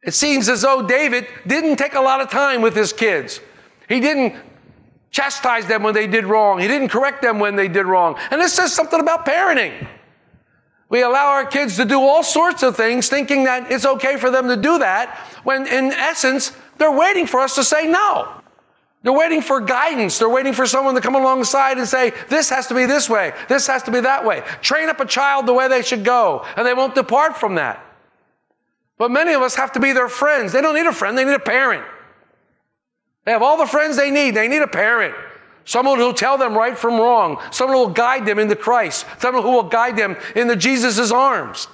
It 0.03 0.13
seems 0.13 0.49
as 0.49 0.63
though 0.63 0.87
David 0.87 1.27
didn't 1.47 1.77
take 1.77 1.95
a 1.95 2.01
lot 2.01 2.21
of 2.21 2.29
time 2.29 2.61
with 2.61 2.75
his 2.75 2.93
kids. 2.93 3.41
He 3.89 4.01
didn't 4.01 4.35
chastise 5.11 5.67
them 5.67 5.85
when 5.85 5.95
they 5.95 6.09
did 6.09 6.27
wrong. 6.27 6.59
He 6.59 6.67
didn't 6.67 6.89
correct 6.89 7.23
them 7.23 7.39
when 7.39 7.55
they 7.55 7.69
did 7.69 7.87
wrong. 7.87 8.19
And 8.31 8.41
this 8.41 8.53
says 8.53 8.75
something 8.75 9.01
about 9.01 9.25
parenting. 9.25 9.87
We 10.91 11.03
allow 11.03 11.29
our 11.29 11.47
kids 11.47 11.77
to 11.77 11.85
do 11.85 12.01
all 12.01 12.23
sorts 12.23 12.63
of 12.63 12.77
things 12.77 13.09
thinking 13.09 13.45
that 13.45 13.71
it's 13.71 13.87
okay 13.87 14.17
for 14.17 14.31
them 14.31 14.49
to 14.49 14.57
do 14.57 14.79
that, 14.79 15.17
when 15.45 15.67
in 15.67 15.93
essence, 15.93 16.53
they're 16.77 16.93
waiting 16.93 17.27
for 17.27 17.41
us 17.41 17.55
to 17.55 17.65
say 17.65 17.87
no. 17.87 18.43
They're 19.05 19.13
waiting 19.13 19.43
for 19.43 19.61
guidance. 19.61 20.19
They're 20.19 20.31
waiting 20.31 20.55
for 20.55 20.67
someone 20.67 20.95
to 20.95 21.01
come 21.03 21.15
alongside 21.15 21.77
and 21.77 21.87
say, 21.87 22.15
this 22.31 22.49
has 22.49 22.69
to 22.69 22.75
be 22.75 22.87
this 22.87 23.09
way. 23.09 23.35
This 23.51 23.67
has 23.67 23.83
to 23.83 23.91
be 23.91 24.01
that 24.01 24.25
way. 24.25 24.43
Train 24.63 24.89
up 24.89 24.99
a 24.99 25.05
child 25.05 25.45
the 25.45 25.53
way 25.53 25.69
they 25.69 25.83
should 25.83 26.05
go, 26.05 26.45
and 26.57 26.67
they 26.67 26.73
won't 26.73 26.95
depart 26.95 27.37
from 27.37 27.57
that. 27.57 27.85
But 28.97 29.11
many 29.11 29.35
of 29.35 29.43
us 29.43 29.55
have 29.57 29.73
to 29.73 29.81
be 29.81 29.93
their 29.93 30.09
friends. 30.09 30.53
They 30.53 30.63
don't 30.63 30.75
need 30.75 30.87
a 30.87 30.93
friend, 30.93 31.19
they 31.19 31.25
need 31.27 31.35
a 31.35 31.39
parent. 31.39 31.85
They 33.27 33.33
have 33.33 33.43
all 33.43 33.59
the 33.59 33.67
friends 33.67 33.97
they 33.97 34.11
need. 34.11 34.33
They 34.33 34.49
need 34.49 34.63
a 34.63 34.67
parent. 34.67 35.15
Someone 35.67 35.99
who'll 35.99 36.15
tell 36.15 36.37
them 36.37 36.57
right 36.57 36.77
from 36.77 36.99
wrong. 36.99 37.41
Someone 37.51 37.77
who 37.77 37.85
will 37.85 37.95
guide 37.95 38.27
them 38.27 38.39
into 38.39 38.57
Christ. 38.57 39.07
Someone 39.19 39.43
who 39.43 39.51
will 39.51 39.63
guide 39.63 39.97
them 39.97 40.17
into 40.35 40.57
Jesus' 40.57 41.11
arms. 41.11 41.69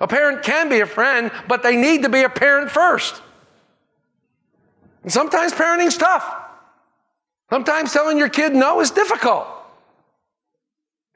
A 0.00 0.06
parent 0.06 0.42
can 0.42 0.68
be 0.68 0.80
a 0.80 0.86
friend, 0.86 1.30
but 1.48 1.62
they 1.62 1.76
need 1.76 2.02
to 2.02 2.08
be 2.08 2.22
a 2.22 2.28
parent 2.28 2.70
first. 2.70 3.22
And 5.02 5.12
sometimes 5.12 5.52
parenting's 5.52 5.96
tough. 5.96 6.24
Sometimes 7.50 7.92
telling 7.92 8.18
your 8.18 8.28
kid 8.28 8.54
no 8.54 8.80
is 8.80 8.90
difficult. 8.90 9.46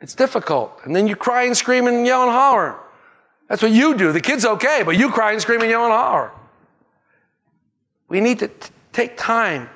It's 0.00 0.14
difficult. 0.14 0.80
And 0.84 0.94
then 0.94 1.06
you 1.06 1.14
cry 1.14 1.44
and 1.44 1.56
scream 1.56 1.86
and 1.86 2.06
yell 2.06 2.22
and 2.22 2.30
holler. 2.30 2.76
That's 3.48 3.62
what 3.62 3.70
you 3.70 3.94
do. 3.94 4.12
The 4.12 4.20
kid's 4.20 4.44
okay, 4.44 4.82
but 4.84 4.96
you 4.96 5.10
cry 5.10 5.32
and 5.32 5.40
scream 5.40 5.60
and 5.60 5.70
yell 5.70 5.84
and 5.84 5.92
holler. 5.92 6.32
We 8.08 8.20
need 8.20 8.38
to 8.40 8.48
t- 8.48 8.70
take 8.92 9.16
time 9.16 9.68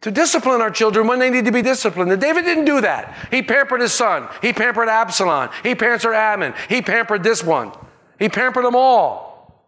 to 0.00 0.10
discipline 0.10 0.60
our 0.60 0.70
children 0.70 1.06
when 1.06 1.18
they 1.18 1.30
need 1.30 1.44
to 1.44 1.52
be 1.52 1.62
disciplined. 1.62 2.10
And 2.12 2.20
David 2.20 2.44
didn't 2.44 2.66
do 2.66 2.80
that. 2.80 3.28
He 3.30 3.42
pampered 3.42 3.80
his 3.80 3.92
son. 3.92 4.28
He 4.42 4.52
pampered 4.52 4.88
Absalom. 4.88 5.50
He 5.62 5.74
pampered 5.74 6.14
Amnon. 6.14 6.54
He 6.68 6.82
pampered 6.82 7.22
this 7.22 7.42
one. 7.42 7.72
He 8.18 8.28
pampered 8.28 8.64
them 8.64 8.76
all. 8.76 9.64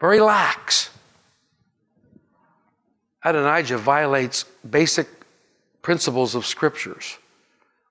Very 0.00 0.20
lax. 0.20 0.90
Adonijah 3.24 3.78
violates 3.78 4.44
basic 4.68 5.08
principles 5.80 6.34
of 6.34 6.46
scriptures 6.46 7.18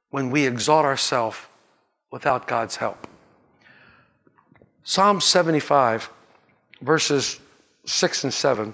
when 0.10 0.30
we 0.30 0.46
exalt 0.46 0.86
ourselves 0.86 1.38
without 2.12 2.48
God's 2.48 2.76
help. 2.76 3.08
Psalm 4.84 5.22
75, 5.22 6.10
verses 6.82 7.40
6 7.86 8.26
and 8.26 8.34
7 8.34 8.74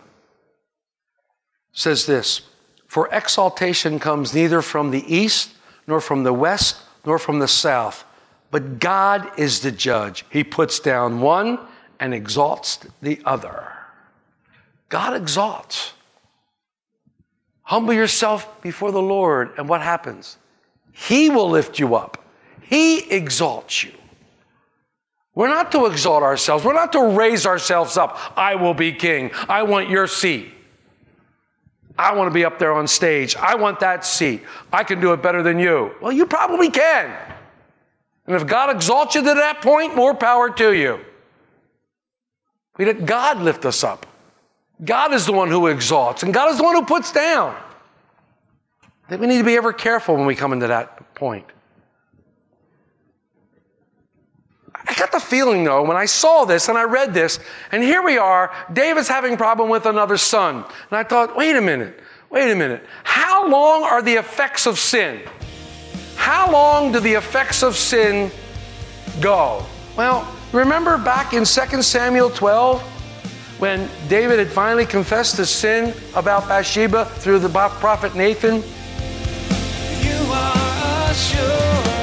says 1.73 2.05
this 2.05 2.41
For 2.87 3.07
exaltation 3.13 3.99
comes 3.99 4.33
neither 4.33 4.61
from 4.61 4.91
the 4.91 5.03
east, 5.13 5.51
nor 5.85 6.01
from 6.01 6.23
the 6.23 6.33
west, 6.33 6.77
nor 7.05 7.19
from 7.19 7.39
the 7.39 7.47
south, 7.47 8.03
but 8.49 8.79
God 8.79 9.29
is 9.37 9.59
the 9.59 9.71
judge. 9.71 10.25
He 10.29 10.43
puts 10.43 10.79
down 10.79 11.21
one 11.21 11.59
and 11.99 12.13
exalts 12.13 12.79
the 13.01 13.21
other. 13.25 13.71
God 14.89 15.13
exalts. 15.13 15.93
Humble 17.67 17.93
yourself 17.93 18.61
before 18.61 18.93
the 18.93 19.01
Lord, 19.01 19.51
and 19.57 19.67
what 19.67 19.81
happens? 19.81 20.37
He 20.93 21.29
will 21.29 21.49
lift 21.49 21.79
you 21.79 21.95
up. 21.95 22.23
He 22.61 22.99
exalts 23.11 23.83
you. 23.83 23.91
We're 25.35 25.49
not 25.49 25.73
to 25.73 25.85
exalt 25.85 26.23
ourselves. 26.23 26.63
We're 26.63 26.71
not 26.71 26.93
to 26.93 27.09
raise 27.09 27.45
ourselves 27.45 27.97
up. 27.97 28.17
I 28.37 28.55
will 28.55 28.73
be 28.73 28.93
king. 28.93 29.31
I 29.49 29.63
want 29.63 29.89
your 29.89 30.07
seat. 30.07 30.49
I 31.99 32.15
want 32.15 32.29
to 32.29 32.33
be 32.33 32.45
up 32.45 32.57
there 32.57 32.71
on 32.71 32.87
stage. 32.87 33.35
I 33.35 33.55
want 33.55 33.81
that 33.81 34.05
seat. 34.05 34.43
I 34.71 34.85
can 34.85 35.01
do 35.01 35.11
it 35.11 35.21
better 35.21 35.43
than 35.43 35.59
you. 35.59 35.93
Well, 36.01 36.13
you 36.13 36.25
probably 36.25 36.71
can. 36.71 37.13
And 38.27 38.35
if 38.37 38.47
God 38.47 38.73
exalts 38.73 39.13
you 39.13 39.23
to 39.23 39.33
that 39.33 39.61
point, 39.61 39.93
more 39.93 40.13
power 40.13 40.49
to 40.51 40.71
you. 40.71 41.01
We 42.77 42.85
let 42.85 43.05
God 43.05 43.41
lift 43.41 43.65
us 43.65 43.83
up. 43.83 44.05
God 44.83 45.13
is 45.13 45.25
the 45.25 45.33
one 45.33 45.49
who 45.49 45.67
exalts, 45.67 46.23
and 46.23 46.33
God 46.33 46.51
is 46.51 46.57
the 46.57 46.63
one 46.63 46.75
who 46.75 46.83
puts 46.83 47.11
down. 47.11 47.55
That 49.09 49.19
we 49.19 49.27
need 49.27 49.39
to 49.39 49.43
be 49.43 49.55
ever 49.55 49.73
careful 49.73 50.15
when 50.15 50.25
we 50.25 50.35
come 50.35 50.53
into 50.53 50.67
that 50.67 51.15
point. 51.15 51.45
I 54.87 54.93
got 54.93 55.11
the 55.11 55.19
feeling 55.19 55.63
though, 55.63 55.83
when 55.83 55.97
I 55.97 56.05
saw 56.05 56.45
this 56.45 56.69
and 56.69 56.77
I 56.77 56.83
read 56.83 57.13
this, 57.13 57.39
and 57.71 57.83
here 57.83 58.01
we 58.01 58.17
are, 58.17 58.53
David's 58.71 59.07
having 59.07 59.35
problem 59.35 59.69
with 59.69 59.85
another 59.85 60.17
son. 60.17 60.55
And 60.55 60.97
I 60.97 61.03
thought, 61.03 61.35
wait 61.35 61.55
a 61.55 61.61
minute, 61.61 61.99
wait 62.29 62.51
a 62.51 62.55
minute. 62.55 62.85
How 63.03 63.47
long 63.47 63.83
are 63.83 64.01
the 64.01 64.13
effects 64.13 64.65
of 64.65 64.79
sin? 64.79 65.21
How 66.15 66.51
long 66.51 66.91
do 66.91 66.99
the 66.99 67.13
effects 67.13 67.63
of 67.63 67.75
sin 67.75 68.31
go? 69.19 69.65
Well, 69.97 70.27
remember 70.53 70.97
back 70.97 71.33
in 71.33 71.43
2 71.43 71.81
Samuel 71.81 72.29
12, 72.29 72.96
when 73.59 73.89
David 74.07 74.39
had 74.39 74.49
finally 74.49 74.85
confessed 74.85 75.37
his 75.37 75.49
sin 75.49 75.93
about 76.15 76.47
Bathsheba 76.47 77.05
through 77.05 77.39
the 77.39 77.49
prophet 77.49 78.15
Nathan? 78.15 78.55
You 80.01 80.31
are 80.31 81.11
a 81.11 81.96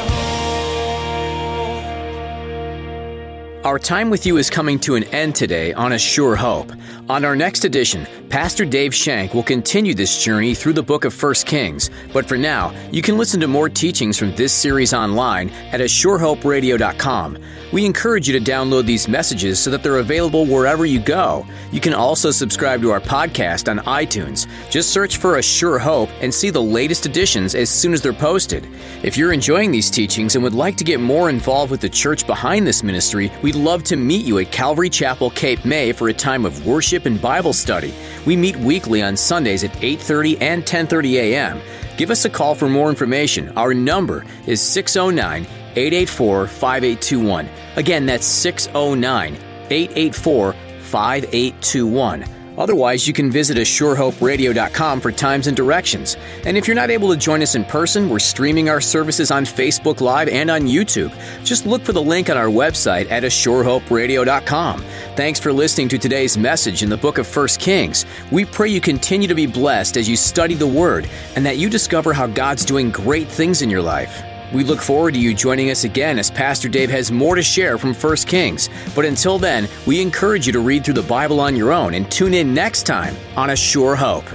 Our 3.64 3.78
time 3.78 4.10
with 4.10 4.26
you 4.26 4.36
is 4.36 4.50
coming 4.50 4.78
to 4.80 4.94
an 4.94 5.04
end 5.04 5.34
today 5.34 5.72
on 5.72 5.92
A 5.92 5.98
Sure 5.98 6.36
Hope. 6.36 6.70
On 7.08 7.24
our 7.24 7.34
next 7.34 7.64
edition, 7.64 8.06
Pastor 8.28 8.66
Dave 8.66 8.94
Shank 8.94 9.32
will 9.32 9.42
continue 9.42 9.94
this 9.94 10.22
journey 10.22 10.54
through 10.54 10.74
the 10.74 10.82
book 10.82 11.06
of 11.06 11.22
1 11.22 11.34
Kings. 11.46 11.88
But 12.12 12.26
for 12.26 12.36
now, 12.36 12.74
you 12.90 13.00
can 13.00 13.16
listen 13.16 13.40
to 13.40 13.48
more 13.48 13.70
teachings 13.70 14.18
from 14.18 14.34
this 14.36 14.52
series 14.52 14.92
online 14.92 15.48
at 15.72 15.80
ASureHoperadio.com. 15.80 17.38
We 17.72 17.86
encourage 17.86 18.28
you 18.28 18.38
to 18.38 18.50
download 18.50 18.84
these 18.84 19.08
messages 19.08 19.58
so 19.58 19.70
that 19.70 19.82
they're 19.82 19.98
available 19.98 20.44
wherever 20.44 20.84
you 20.84 21.00
go. 21.00 21.46
You 21.72 21.80
can 21.80 21.94
also 21.94 22.30
subscribe 22.30 22.82
to 22.82 22.90
our 22.90 23.00
podcast 23.00 23.70
on 23.70 23.78
iTunes. 23.86 24.46
Just 24.70 24.90
search 24.90 25.16
for 25.16 25.38
A 25.38 25.42
Sure 25.42 25.78
Hope 25.78 26.10
and 26.20 26.32
see 26.32 26.50
the 26.50 26.62
latest 26.62 27.06
editions 27.06 27.54
as 27.54 27.70
soon 27.70 27.94
as 27.94 28.02
they're 28.02 28.12
posted. 28.12 28.68
If 29.02 29.16
you're 29.16 29.32
enjoying 29.32 29.72
these 29.72 29.90
teachings 29.90 30.34
and 30.34 30.44
would 30.44 30.54
like 30.54 30.76
to 30.76 30.84
get 30.84 31.00
more 31.00 31.30
involved 31.30 31.70
with 31.70 31.80
the 31.80 31.88
church 31.88 32.26
behind 32.26 32.66
this 32.66 32.82
ministry, 32.82 33.32
we'd 33.54 33.62
love 33.62 33.84
to 33.84 33.96
meet 33.96 34.24
you 34.24 34.38
at 34.38 34.50
Calvary 34.50 34.90
Chapel, 34.90 35.30
Cape 35.30 35.64
May 35.64 35.92
for 35.92 36.08
a 36.08 36.14
time 36.14 36.44
of 36.44 36.66
worship 36.66 37.06
and 37.06 37.20
Bible 37.20 37.52
study. 37.52 37.94
We 38.26 38.36
meet 38.36 38.56
weekly 38.56 39.02
on 39.02 39.16
Sundays 39.16 39.64
at 39.64 39.72
8:30 39.82 40.40
and 40.40 40.64
10:30 40.64 41.14
a.m. 41.14 41.60
Give 41.96 42.10
us 42.10 42.24
a 42.24 42.30
call 42.30 42.54
for 42.54 42.68
more 42.68 42.88
information. 42.90 43.52
Our 43.56 43.74
number 43.74 44.24
is 44.46 44.60
609 44.60 45.46
884 45.76 46.46
5821. 46.46 47.48
Again, 47.76 48.06
that's 48.06 48.26
609 48.26 49.36
884 49.70 50.52
5821. 50.80 52.43
Otherwise, 52.56 53.06
you 53.06 53.12
can 53.12 53.30
visit 53.30 53.56
ASureHopeRadio.com 53.56 55.00
for 55.00 55.10
times 55.10 55.46
and 55.46 55.56
directions. 55.56 56.16
And 56.46 56.56
if 56.56 56.66
you're 56.66 56.74
not 56.74 56.90
able 56.90 57.10
to 57.10 57.16
join 57.16 57.42
us 57.42 57.54
in 57.54 57.64
person, 57.64 58.08
we're 58.08 58.18
streaming 58.18 58.68
our 58.68 58.80
services 58.80 59.30
on 59.30 59.44
Facebook 59.44 60.00
Live 60.00 60.28
and 60.28 60.50
on 60.50 60.62
YouTube. 60.62 61.12
Just 61.44 61.66
look 61.66 61.82
for 61.82 61.92
the 61.92 62.02
link 62.02 62.30
on 62.30 62.36
our 62.36 62.46
website 62.46 63.10
at 63.10 63.22
ASureHopeRadio.com. 63.22 64.84
Thanks 65.16 65.40
for 65.40 65.52
listening 65.52 65.88
to 65.88 65.98
today's 65.98 66.36
message 66.36 66.82
in 66.82 66.88
the 66.88 66.96
book 66.96 67.18
of 67.18 67.36
1 67.36 67.48
Kings. 67.58 68.06
We 68.30 68.44
pray 68.44 68.68
you 68.68 68.80
continue 68.80 69.28
to 69.28 69.34
be 69.34 69.46
blessed 69.46 69.96
as 69.96 70.08
you 70.08 70.16
study 70.16 70.54
the 70.54 70.66
Word 70.66 71.08
and 71.36 71.44
that 71.46 71.58
you 71.58 71.68
discover 71.68 72.12
how 72.12 72.26
God's 72.26 72.64
doing 72.64 72.90
great 72.90 73.28
things 73.28 73.62
in 73.62 73.70
your 73.70 73.82
life. 73.82 74.22
We 74.52 74.64
look 74.64 74.80
forward 74.80 75.14
to 75.14 75.20
you 75.20 75.34
joining 75.34 75.70
us 75.70 75.84
again 75.84 76.18
as 76.18 76.30
Pastor 76.30 76.68
Dave 76.68 76.90
has 76.90 77.10
more 77.10 77.34
to 77.34 77.42
share 77.42 77.78
from 77.78 77.94
1 77.94 78.16
Kings. 78.26 78.68
But 78.94 79.04
until 79.04 79.38
then, 79.38 79.68
we 79.86 80.00
encourage 80.00 80.46
you 80.46 80.52
to 80.52 80.60
read 80.60 80.84
through 80.84 80.94
the 80.94 81.02
Bible 81.02 81.40
on 81.40 81.56
your 81.56 81.72
own 81.72 81.94
and 81.94 82.10
tune 82.10 82.34
in 82.34 82.54
next 82.54 82.84
time 82.84 83.16
on 83.36 83.50
A 83.50 83.56
Sure 83.56 83.96
Hope. 83.96 84.26